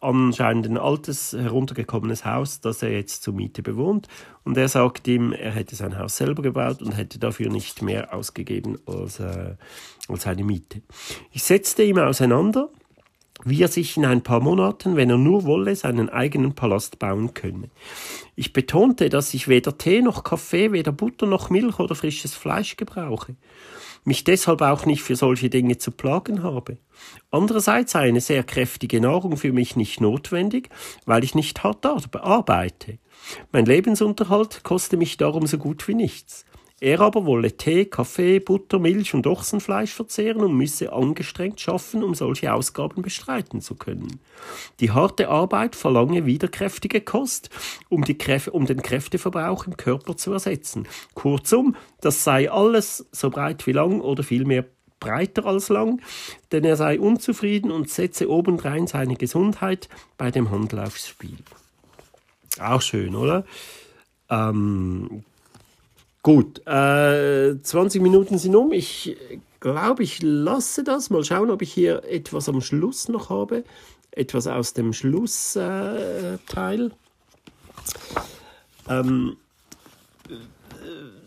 anscheinend 0.00 0.66
ein 0.66 0.78
altes, 0.78 1.32
heruntergekommenes 1.32 2.24
Haus, 2.24 2.60
das 2.60 2.82
er 2.82 2.90
jetzt 2.90 3.22
zur 3.22 3.34
Miete 3.34 3.62
bewohnt. 3.62 4.08
Und 4.44 4.56
er 4.56 4.68
sagt 4.68 5.06
ihm, 5.08 5.32
er 5.32 5.52
hätte 5.52 5.76
sein 5.76 5.98
Haus 5.98 6.16
selber 6.16 6.42
gebaut 6.42 6.82
und 6.82 6.92
hätte 6.92 7.18
dafür 7.18 7.50
nicht 7.50 7.82
mehr 7.82 8.14
ausgegeben 8.14 8.78
als, 8.86 9.20
äh, 9.20 9.54
als 10.08 10.22
seine 10.22 10.44
Miete. 10.44 10.82
Ich 11.32 11.42
setzte 11.42 11.82
ihm 11.82 11.98
auseinander, 11.98 12.68
wie 13.44 13.62
er 13.62 13.68
sich 13.68 13.96
in 13.96 14.06
ein 14.06 14.22
paar 14.22 14.40
Monaten, 14.40 14.96
wenn 14.96 15.10
er 15.10 15.18
nur 15.18 15.44
wolle, 15.44 15.76
seinen 15.76 16.08
eigenen 16.08 16.54
Palast 16.54 16.98
bauen 16.98 17.34
könne. 17.34 17.68
Ich 18.34 18.52
betonte, 18.52 19.08
dass 19.08 19.34
ich 19.34 19.46
weder 19.46 19.76
Tee 19.76 20.02
noch 20.02 20.24
Kaffee, 20.24 20.72
weder 20.72 20.92
Butter 20.92 21.26
noch 21.26 21.50
Milch 21.50 21.78
oder 21.78 21.94
frisches 21.94 22.34
Fleisch 22.34 22.76
gebrauche 22.76 23.36
mich 24.06 24.24
deshalb 24.24 24.62
auch 24.62 24.86
nicht 24.86 25.02
für 25.02 25.16
solche 25.16 25.50
Dinge 25.50 25.78
zu 25.78 25.90
plagen 25.90 26.42
habe. 26.42 26.78
Andererseits 27.30 27.92
sei 27.92 28.08
eine 28.08 28.20
sehr 28.20 28.44
kräftige 28.44 29.00
Nahrung 29.00 29.36
für 29.36 29.52
mich 29.52 29.76
nicht 29.76 30.00
notwendig, 30.00 30.70
weil 31.04 31.24
ich 31.24 31.34
nicht 31.34 31.62
hart 31.64 31.84
arbeite. 31.84 32.98
Mein 33.52 33.66
Lebensunterhalt 33.66 34.62
koste 34.62 34.96
mich 34.96 35.16
darum 35.16 35.46
so 35.46 35.58
gut 35.58 35.86
wie 35.88 35.94
nichts. 35.94 36.46
Er 36.78 37.00
aber 37.00 37.24
wolle 37.24 37.56
Tee, 37.56 37.86
Kaffee, 37.86 38.38
Butter, 38.38 38.78
Milch 38.78 39.14
und 39.14 39.26
Ochsenfleisch 39.26 39.94
verzehren 39.94 40.42
und 40.42 40.54
müsse 40.54 40.92
angestrengt 40.92 41.58
schaffen, 41.58 42.04
um 42.04 42.14
solche 42.14 42.52
Ausgaben 42.52 43.00
bestreiten 43.00 43.62
zu 43.62 43.76
können. 43.76 44.20
Die 44.80 44.90
harte 44.90 45.28
Arbeit 45.28 45.74
verlange 45.74 46.26
wiederkräftige 46.26 47.00
Kost, 47.00 47.48
um, 47.88 48.04
Kräf 48.04 48.48
um 48.48 48.66
den 48.66 48.82
Kräfteverbrauch 48.82 49.66
im 49.66 49.78
Körper 49.78 50.18
zu 50.18 50.32
ersetzen. 50.32 50.86
Kurzum, 51.14 51.76
das 52.02 52.24
sei 52.24 52.50
alles 52.50 53.06
so 53.10 53.30
breit 53.30 53.66
wie 53.66 53.72
lang 53.72 54.02
oder 54.02 54.22
vielmehr 54.22 54.66
breiter 55.00 55.46
als 55.46 55.70
lang, 55.70 56.02
denn 56.52 56.64
er 56.64 56.76
sei 56.76 57.00
unzufrieden 57.00 57.70
und 57.70 57.88
setze 57.88 58.28
obendrein 58.30 58.86
seine 58.86 59.16
Gesundheit 59.16 59.88
bei 60.18 60.30
dem 60.30 60.50
Handel 60.50 60.80
aufs 60.80 61.08
Spiel. 61.08 61.38
Auch 62.60 62.82
schön, 62.82 63.14
oder? 63.14 63.44
Ähm, 64.28 65.24
Gut, 66.26 66.66
äh, 66.66 67.54
20 67.62 68.02
Minuten 68.02 68.36
sind 68.36 68.56
um. 68.56 68.72
Ich 68.72 69.16
glaube, 69.60 70.02
ich 70.02 70.22
lasse 70.22 70.82
das. 70.82 71.08
Mal 71.08 71.22
schauen, 71.22 71.52
ob 71.52 71.62
ich 71.62 71.72
hier 71.72 72.02
etwas 72.02 72.48
am 72.48 72.60
Schluss 72.60 73.08
noch 73.08 73.30
habe. 73.30 73.62
Etwas 74.10 74.48
aus 74.48 74.72
dem 74.72 74.92
Schlussteil. 74.92 76.90
Äh, 78.88 78.92
ähm, 78.92 79.36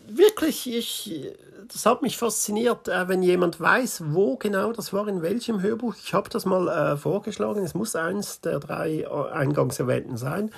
wirklich, 0.06 0.70
ich, 0.70 1.32
das 1.72 1.86
hat 1.86 2.02
mich 2.02 2.18
fasziniert, 2.18 2.88
äh, 2.88 3.08
wenn 3.08 3.22
jemand 3.22 3.58
weiß, 3.58 4.02
wo 4.08 4.36
genau 4.36 4.74
das 4.74 4.92
war, 4.92 5.08
in 5.08 5.22
welchem 5.22 5.62
Hörbuch. 5.62 5.94
Ich 5.96 6.12
habe 6.12 6.28
das 6.28 6.44
mal 6.44 6.68
äh, 6.68 6.98
vorgeschlagen. 6.98 7.64
Es 7.64 7.72
muss 7.72 7.96
eins 7.96 8.42
der 8.42 8.60
drei 8.60 9.06
äh, 9.10 9.30
eingangs 9.32 9.80
erwähnten 9.80 10.18
sein. 10.18 10.50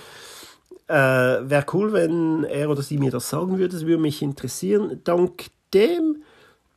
Äh, 0.88 0.94
Wäre 0.94 1.66
cool, 1.72 1.92
wenn 1.92 2.44
er 2.44 2.68
oder 2.70 2.82
sie 2.82 2.98
mir 2.98 3.10
das 3.10 3.30
sagen 3.30 3.58
würde. 3.58 3.76
Das 3.76 3.86
würde 3.86 4.02
mich 4.02 4.22
interessieren. 4.22 5.00
Dank 5.04 5.46
dem 5.74 6.22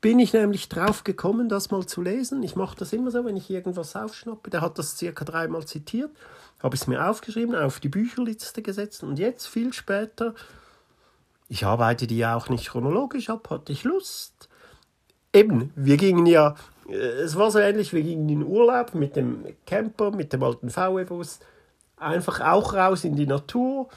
bin 0.01 0.19
ich 0.19 0.33
nämlich 0.33 0.69
drauf 0.69 1.03
gekommen, 1.03 1.49
das 1.49 1.71
mal 1.71 1.85
zu 1.85 2.01
lesen. 2.01 2.43
Ich 2.43 2.55
mache 2.55 2.77
das 2.77 2.93
immer 2.93 3.09
so, 3.09 3.25
wenn 3.25 3.37
ich 3.37 3.49
irgendwas 3.49 3.95
aufschnappe. 3.95 4.51
Der 4.51 4.61
hat 4.61 4.77
das 4.77 4.97
circa 4.97 5.25
dreimal 5.25 5.65
zitiert. 5.65 6.11
Habe 6.61 6.75
es 6.75 6.85
mir 6.85 7.09
aufgeschrieben, 7.09 7.55
auf 7.55 7.79
die 7.79 7.89
Bücherliste 7.89 8.61
gesetzt. 8.61 9.03
Und 9.03 9.17
jetzt, 9.17 9.47
viel 9.47 9.73
später, 9.73 10.35
ich 11.49 11.65
arbeite 11.65 12.07
die 12.07 12.17
ja 12.17 12.35
auch 12.35 12.49
nicht 12.49 12.69
chronologisch 12.69 13.29
ab, 13.29 13.49
hatte 13.49 13.71
ich 13.71 13.83
Lust. 13.83 14.47
Eben, 15.33 15.71
wir 15.75 15.97
gingen 15.97 16.25
ja, 16.25 16.55
äh, 16.87 16.93
es 16.95 17.35
war 17.35 17.51
so 17.51 17.59
ähnlich, 17.59 17.93
wir 17.93 18.03
gingen 18.03 18.29
in 18.29 18.43
Urlaub 18.43 18.93
mit 18.95 19.15
dem 19.15 19.43
Camper, 19.65 20.11
mit 20.11 20.33
dem 20.33 20.43
alten 20.43 20.69
VW-Bus 20.69 21.39
einfach 21.97 22.41
auch 22.41 22.73
raus 22.73 23.03
in 23.03 23.15
die 23.15 23.27
Natur. 23.27 23.89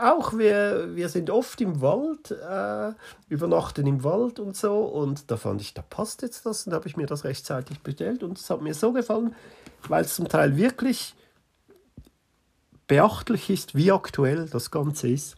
Auch 0.00 0.36
wir, 0.36 0.96
wir 0.96 1.08
sind 1.08 1.30
oft 1.30 1.60
im 1.60 1.80
Wald, 1.80 2.32
äh, 2.32 2.92
übernachten 3.28 3.86
im 3.86 4.02
Wald 4.02 4.40
und 4.40 4.56
so. 4.56 4.80
Und 4.80 5.30
da 5.30 5.36
fand 5.36 5.60
ich, 5.60 5.72
da 5.74 5.82
passt 5.82 6.22
jetzt 6.22 6.46
das. 6.46 6.66
Und 6.66 6.72
habe 6.72 6.88
ich 6.88 6.96
mir 6.96 7.06
das 7.06 7.24
rechtzeitig 7.24 7.80
bestellt. 7.80 8.22
Und 8.22 8.38
es 8.38 8.50
hat 8.50 8.60
mir 8.60 8.74
so 8.74 8.92
gefallen, 8.92 9.34
weil 9.88 10.04
es 10.04 10.14
zum 10.16 10.28
Teil 10.28 10.56
wirklich 10.56 11.14
beachtlich 12.86 13.50
ist, 13.50 13.74
wie 13.74 13.92
aktuell 13.92 14.48
das 14.48 14.70
Ganze 14.70 15.08
ist. 15.08 15.36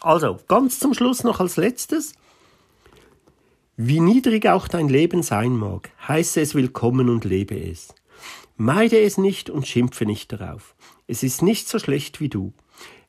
Also, 0.00 0.38
ganz 0.48 0.78
zum 0.78 0.94
Schluss 0.94 1.24
noch 1.24 1.40
als 1.40 1.56
letztes. 1.56 2.14
Wie 3.76 4.00
niedrig 4.00 4.48
auch 4.48 4.66
dein 4.66 4.88
Leben 4.88 5.22
sein 5.22 5.52
mag, 5.52 5.90
heiße 6.08 6.40
es 6.40 6.54
willkommen 6.54 7.08
und 7.08 7.24
lebe 7.24 7.56
es. 7.56 7.94
Meide 8.60 9.00
es 9.00 9.18
nicht 9.18 9.50
und 9.50 9.68
schimpfe 9.68 10.04
nicht 10.04 10.32
darauf. 10.32 10.74
Es 11.06 11.22
ist 11.22 11.42
nicht 11.42 11.68
so 11.68 11.78
schlecht 11.78 12.20
wie 12.20 12.28
du. 12.28 12.52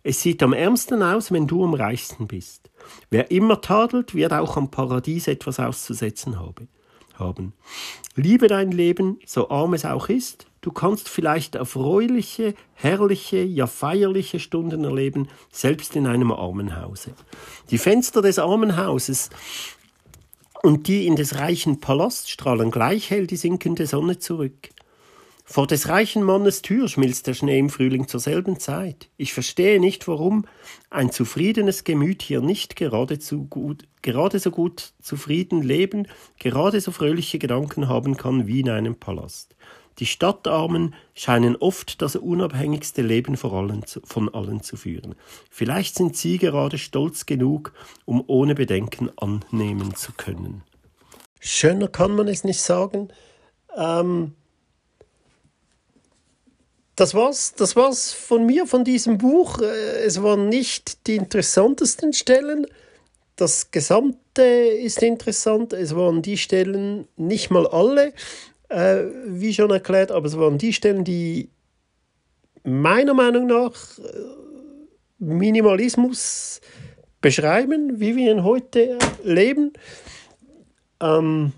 Es 0.03 0.21
sieht 0.21 0.43
am 0.43 0.53
ärmsten 0.53 1.01
aus, 1.01 1.31
wenn 1.31 1.47
du 1.47 1.63
am 1.63 1.73
reichsten 1.73 2.27
bist. 2.27 2.69
Wer 3.09 3.31
immer 3.31 3.59
tadelt, 3.59 4.13
wird 4.13 4.31
auch 4.31 4.57
am 4.57 4.69
Paradies 4.69 5.27
etwas 5.27 5.59
auszusetzen 5.59 6.37
haben. 6.39 7.53
Liebe 8.15 8.47
dein 8.47 8.71
Leben, 8.71 9.19
so 9.25 9.49
arm 9.49 9.73
es 9.73 9.85
auch 9.85 10.07
ist. 10.07 10.45
Du 10.61 10.71
kannst 10.71 11.09
vielleicht 11.09 11.55
erfreuliche, 11.55 12.53
herrliche, 12.75 13.41
ja 13.41 13.65
feierliche 13.65 14.39
Stunden 14.39 14.83
erleben, 14.83 15.29
selbst 15.51 15.95
in 15.95 16.05
einem 16.05 16.31
Armenhause. 16.31 17.15
Die 17.71 17.79
Fenster 17.79 18.21
des 18.21 18.37
Armenhauses 18.37 19.31
und 20.61 20.87
die 20.87 21.07
in 21.07 21.15
des 21.15 21.39
reichen 21.39 21.79
Palast 21.79 22.29
strahlen 22.29 22.69
gleich 22.69 23.09
hell 23.09 23.25
die 23.25 23.37
sinkende 23.37 23.87
Sonne 23.87 24.19
zurück. 24.19 24.69
Vor 25.51 25.65
des 25.65 25.89
reichen 25.89 26.21
Mannes 26.21 26.61
Tür 26.61 26.87
schmilzt 26.87 27.25
der 27.25 27.33
Schnee 27.33 27.57
im 27.57 27.71
Frühling 27.71 28.07
zur 28.07 28.19
selben 28.19 28.59
Zeit. 28.59 29.09
Ich 29.17 29.33
verstehe 29.33 29.79
nicht, 29.79 30.07
warum 30.07 30.45
ein 30.91 31.11
zufriedenes 31.11 31.83
Gemüt 31.83 32.21
hier 32.21 32.41
nicht 32.41 32.75
geradezu 32.75 33.45
gut, 33.45 33.87
gerade 34.03 34.37
so 34.37 34.51
gut 34.51 34.93
zufrieden 35.01 35.63
leben, 35.63 36.07
gerade 36.37 36.79
so 36.79 36.91
fröhliche 36.91 37.39
Gedanken 37.39 37.87
haben 37.87 38.15
kann 38.15 38.45
wie 38.45 38.59
in 38.59 38.69
einem 38.69 38.95
Palast. 38.97 39.55
Die 39.97 40.05
Stadtarmen 40.05 40.93
scheinen 41.15 41.55
oft 41.55 42.03
das 42.03 42.15
unabhängigste 42.15 43.01
Leben 43.01 43.35
von 43.35 44.29
allen 44.31 44.61
zu 44.61 44.77
führen. 44.77 45.15
Vielleicht 45.49 45.95
sind 45.95 46.15
sie 46.15 46.37
gerade 46.37 46.77
stolz 46.77 47.25
genug, 47.25 47.73
um 48.05 48.23
ohne 48.27 48.53
Bedenken 48.53 49.09
annehmen 49.17 49.95
zu 49.95 50.11
können. 50.13 50.61
Schöner 51.39 51.87
kann 51.87 52.15
man 52.15 52.27
es 52.27 52.43
nicht 52.43 52.61
sagen. 52.61 53.07
Ähm 53.75 54.35
das 56.99 57.15
war's, 57.15 57.53
das 57.55 57.75
war's 57.75 58.11
von 58.11 58.45
mir, 58.45 58.67
von 58.67 58.83
diesem 58.83 59.17
Buch. 59.17 59.59
Äh, 59.61 60.03
es 60.03 60.21
waren 60.21 60.49
nicht 60.49 61.07
die 61.07 61.15
interessantesten 61.15 62.13
Stellen. 62.13 62.67
Das 63.35 63.71
Gesamte 63.71 64.41
ist 64.41 65.01
interessant. 65.01 65.71
Es 65.71 65.95
waren 65.95 66.21
die 66.21 66.37
Stellen, 66.37 67.07
nicht 67.15 67.51
mal 67.51 67.67
alle, 67.67 68.13
äh, 68.67 69.03
wie 69.25 69.53
schon 69.53 69.71
erklärt, 69.71 70.11
aber 70.11 70.27
es 70.27 70.37
waren 70.37 70.57
die 70.57 70.73
Stellen, 70.73 71.05
die 71.05 71.49
meiner 72.63 73.13
Meinung 73.13 73.47
nach 73.47 73.73
äh, 73.99 74.03
Minimalismus 75.19 76.59
beschreiben, 77.21 77.99
wie 77.99 78.15
wir 78.17 78.31
ihn 78.31 78.43
heute 78.43 78.97
leben. 79.23 79.71
Ähm, 81.01 81.53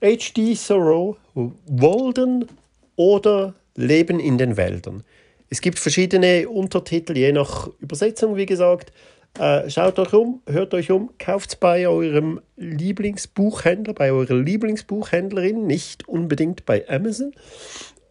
H.D. 0.00 0.54
Thoreau, 0.54 1.16
Walden 1.34 2.46
oder 2.94 3.54
Leben 3.78 4.18
in 4.18 4.38
den 4.38 4.56
Wäldern. 4.56 5.04
Es 5.50 5.60
gibt 5.60 5.78
verschiedene 5.78 6.48
Untertitel, 6.48 7.16
je 7.16 7.32
nach 7.32 7.68
Übersetzung, 7.78 8.36
wie 8.36 8.46
gesagt. 8.46 8.92
Äh, 9.38 9.70
schaut 9.70 9.98
euch 9.98 10.12
um, 10.12 10.42
hört 10.46 10.74
euch 10.74 10.90
um, 10.90 11.10
kauft 11.18 11.60
bei 11.60 11.86
eurem 11.86 12.40
Lieblingsbuchhändler, 12.56 13.94
bei 13.94 14.10
eurer 14.10 14.34
Lieblingsbuchhändlerin, 14.34 15.66
nicht 15.66 16.08
unbedingt 16.08 16.66
bei 16.66 16.88
Amazon. 16.88 17.32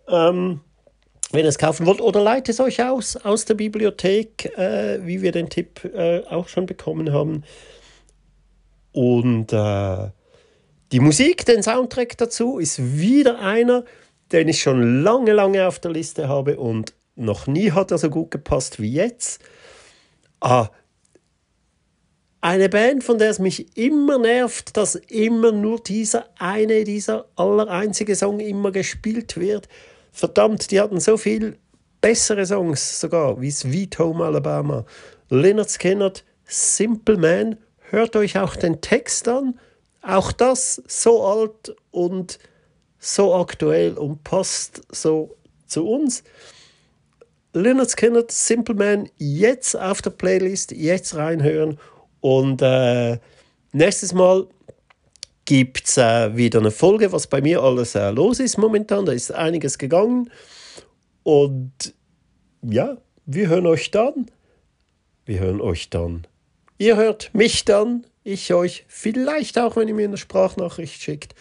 Ähm, 0.07 0.61
wenn 1.31 1.43
ihr 1.43 1.49
es 1.49 1.57
kaufen 1.57 1.85
wollt, 1.85 1.99
oder 1.99 2.21
leitet 2.21 2.49
es 2.49 2.59
euch 2.61 2.81
aus 2.81 3.17
aus 3.17 3.43
der 3.43 3.55
Bibliothek, 3.55 4.57
äh, 4.57 5.05
wie 5.05 5.21
wir 5.21 5.33
den 5.33 5.49
Tipp 5.49 5.83
äh, 5.83 6.23
auch 6.27 6.47
schon 6.47 6.65
bekommen 6.65 7.11
haben. 7.11 7.43
Und 8.93 9.51
äh, 9.51 10.09
die 10.93 11.01
Musik, 11.01 11.45
den 11.45 11.61
Soundtrack 11.61 12.17
dazu, 12.17 12.57
ist 12.59 12.97
wieder 12.97 13.39
einer, 13.39 13.83
den 14.31 14.47
ich 14.47 14.61
schon 14.61 15.03
lange, 15.03 15.33
lange 15.33 15.67
auf 15.67 15.79
der 15.79 15.91
Liste 15.91 16.27
habe 16.27 16.57
und 16.57 16.93
noch 17.15 17.47
nie 17.47 17.71
hat 17.71 17.91
er 17.91 17.97
so 17.97 18.09
gut 18.09 18.31
gepasst 18.31 18.79
wie 18.79 18.91
jetzt. 18.91 19.41
Ah, 20.39 20.69
eine 22.41 22.69
Band, 22.69 23.03
von 23.03 23.17
der 23.17 23.31
es 23.31 23.39
mich 23.39 23.75
immer 23.75 24.19
nervt, 24.19 24.77
dass 24.77 24.95
immer 24.95 25.51
nur 25.51 25.79
dieser 25.79 26.27
eine, 26.37 26.83
dieser 26.83 27.25
allereinzige 27.35 28.15
Song 28.15 28.39
immer 28.39 28.71
gespielt 28.71 29.37
wird. 29.37 29.67
Verdammt, 30.11 30.71
die 30.71 30.79
hatten 30.79 30.99
so 30.99 31.17
viel 31.17 31.57
bessere 31.99 32.45
Songs 32.45 32.99
sogar, 32.99 33.41
wie 33.41 33.51
Sweet 33.51 33.97
Home 33.97 34.23
Alabama. 34.23 34.85
Leonard 35.29 35.71
Skinner, 35.71 36.13
Simple 36.45 37.17
Man, 37.17 37.57
hört 37.89 38.15
euch 38.15 38.37
auch 38.37 38.55
den 38.55 38.81
Text 38.81 39.27
an. 39.27 39.59
Auch 40.01 40.31
das 40.31 40.81
so 40.87 41.25
alt 41.25 41.75
und 41.91 42.39
so 42.99 43.35
aktuell 43.35 43.93
und 43.93 44.23
passt 44.23 44.81
so 44.91 45.35
zu 45.65 45.87
uns. 45.87 46.23
Leonard 47.53 47.91
Skinner, 47.91 48.23
Simple 48.29 48.75
Man, 48.75 49.09
jetzt 49.17 49.75
auf 49.75 50.01
der 50.01 50.11
Playlist, 50.11 50.71
jetzt 50.71 51.15
reinhören. 51.15 51.79
Und 52.21 52.61
äh, 52.61 53.19
nächstes 53.71 54.13
Mal 54.13 54.47
gibt 55.45 55.87
es 55.87 55.97
äh, 55.97 56.35
wieder 56.35 56.59
eine 56.59 56.71
Folge, 56.71 57.11
was 57.11 57.27
bei 57.27 57.41
mir 57.41 57.63
alles 57.63 57.95
äh, 57.95 58.09
los 58.11 58.39
ist 58.39 58.57
momentan. 58.57 59.05
Da 59.05 59.13
ist 59.13 59.31
einiges 59.31 59.77
gegangen. 59.77 60.29
Und 61.23 61.95
ja, 62.61 62.97
wir 63.25 63.47
hören 63.47 63.65
euch 63.65 63.91
dann. 63.91 64.27
Wir 65.25 65.39
hören 65.39 65.61
euch 65.61 65.89
dann. 65.89 66.27
Ihr 66.77 66.95
hört 66.95 67.33
mich 67.33 67.65
dann, 67.65 68.05
ich 68.23 68.53
euch, 68.53 68.85
vielleicht 68.87 69.57
auch, 69.57 69.75
wenn 69.75 69.87
ihr 69.87 69.95
mir 69.95 70.07
eine 70.07 70.17
Sprachnachricht 70.17 71.01
schickt. 71.01 71.33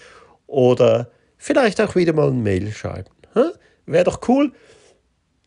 Oder 0.47 1.11
Vielleicht 1.47 1.81
auch 1.81 1.95
wieder 1.95 2.13
mal 2.13 2.29
ein 2.29 2.43
Mail 2.43 2.73
schreiben. 2.73 3.09
Wäre 3.87 4.03
doch 4.03 4.21
cool. 4.27 4.53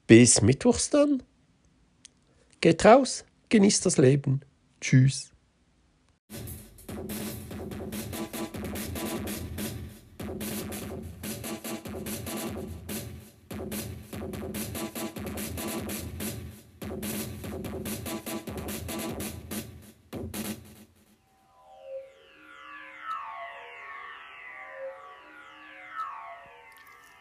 Bis 0.07 0.41
Mittwochs 0.41 0.89
dann. 0.89 1.21
Geht 2.61 2.85
raus, 2.85 3.25
genießt 3.49 3.85
das 3.85 3.97
Leben. 3.97 4.39
Tschüss. 4.79 5.33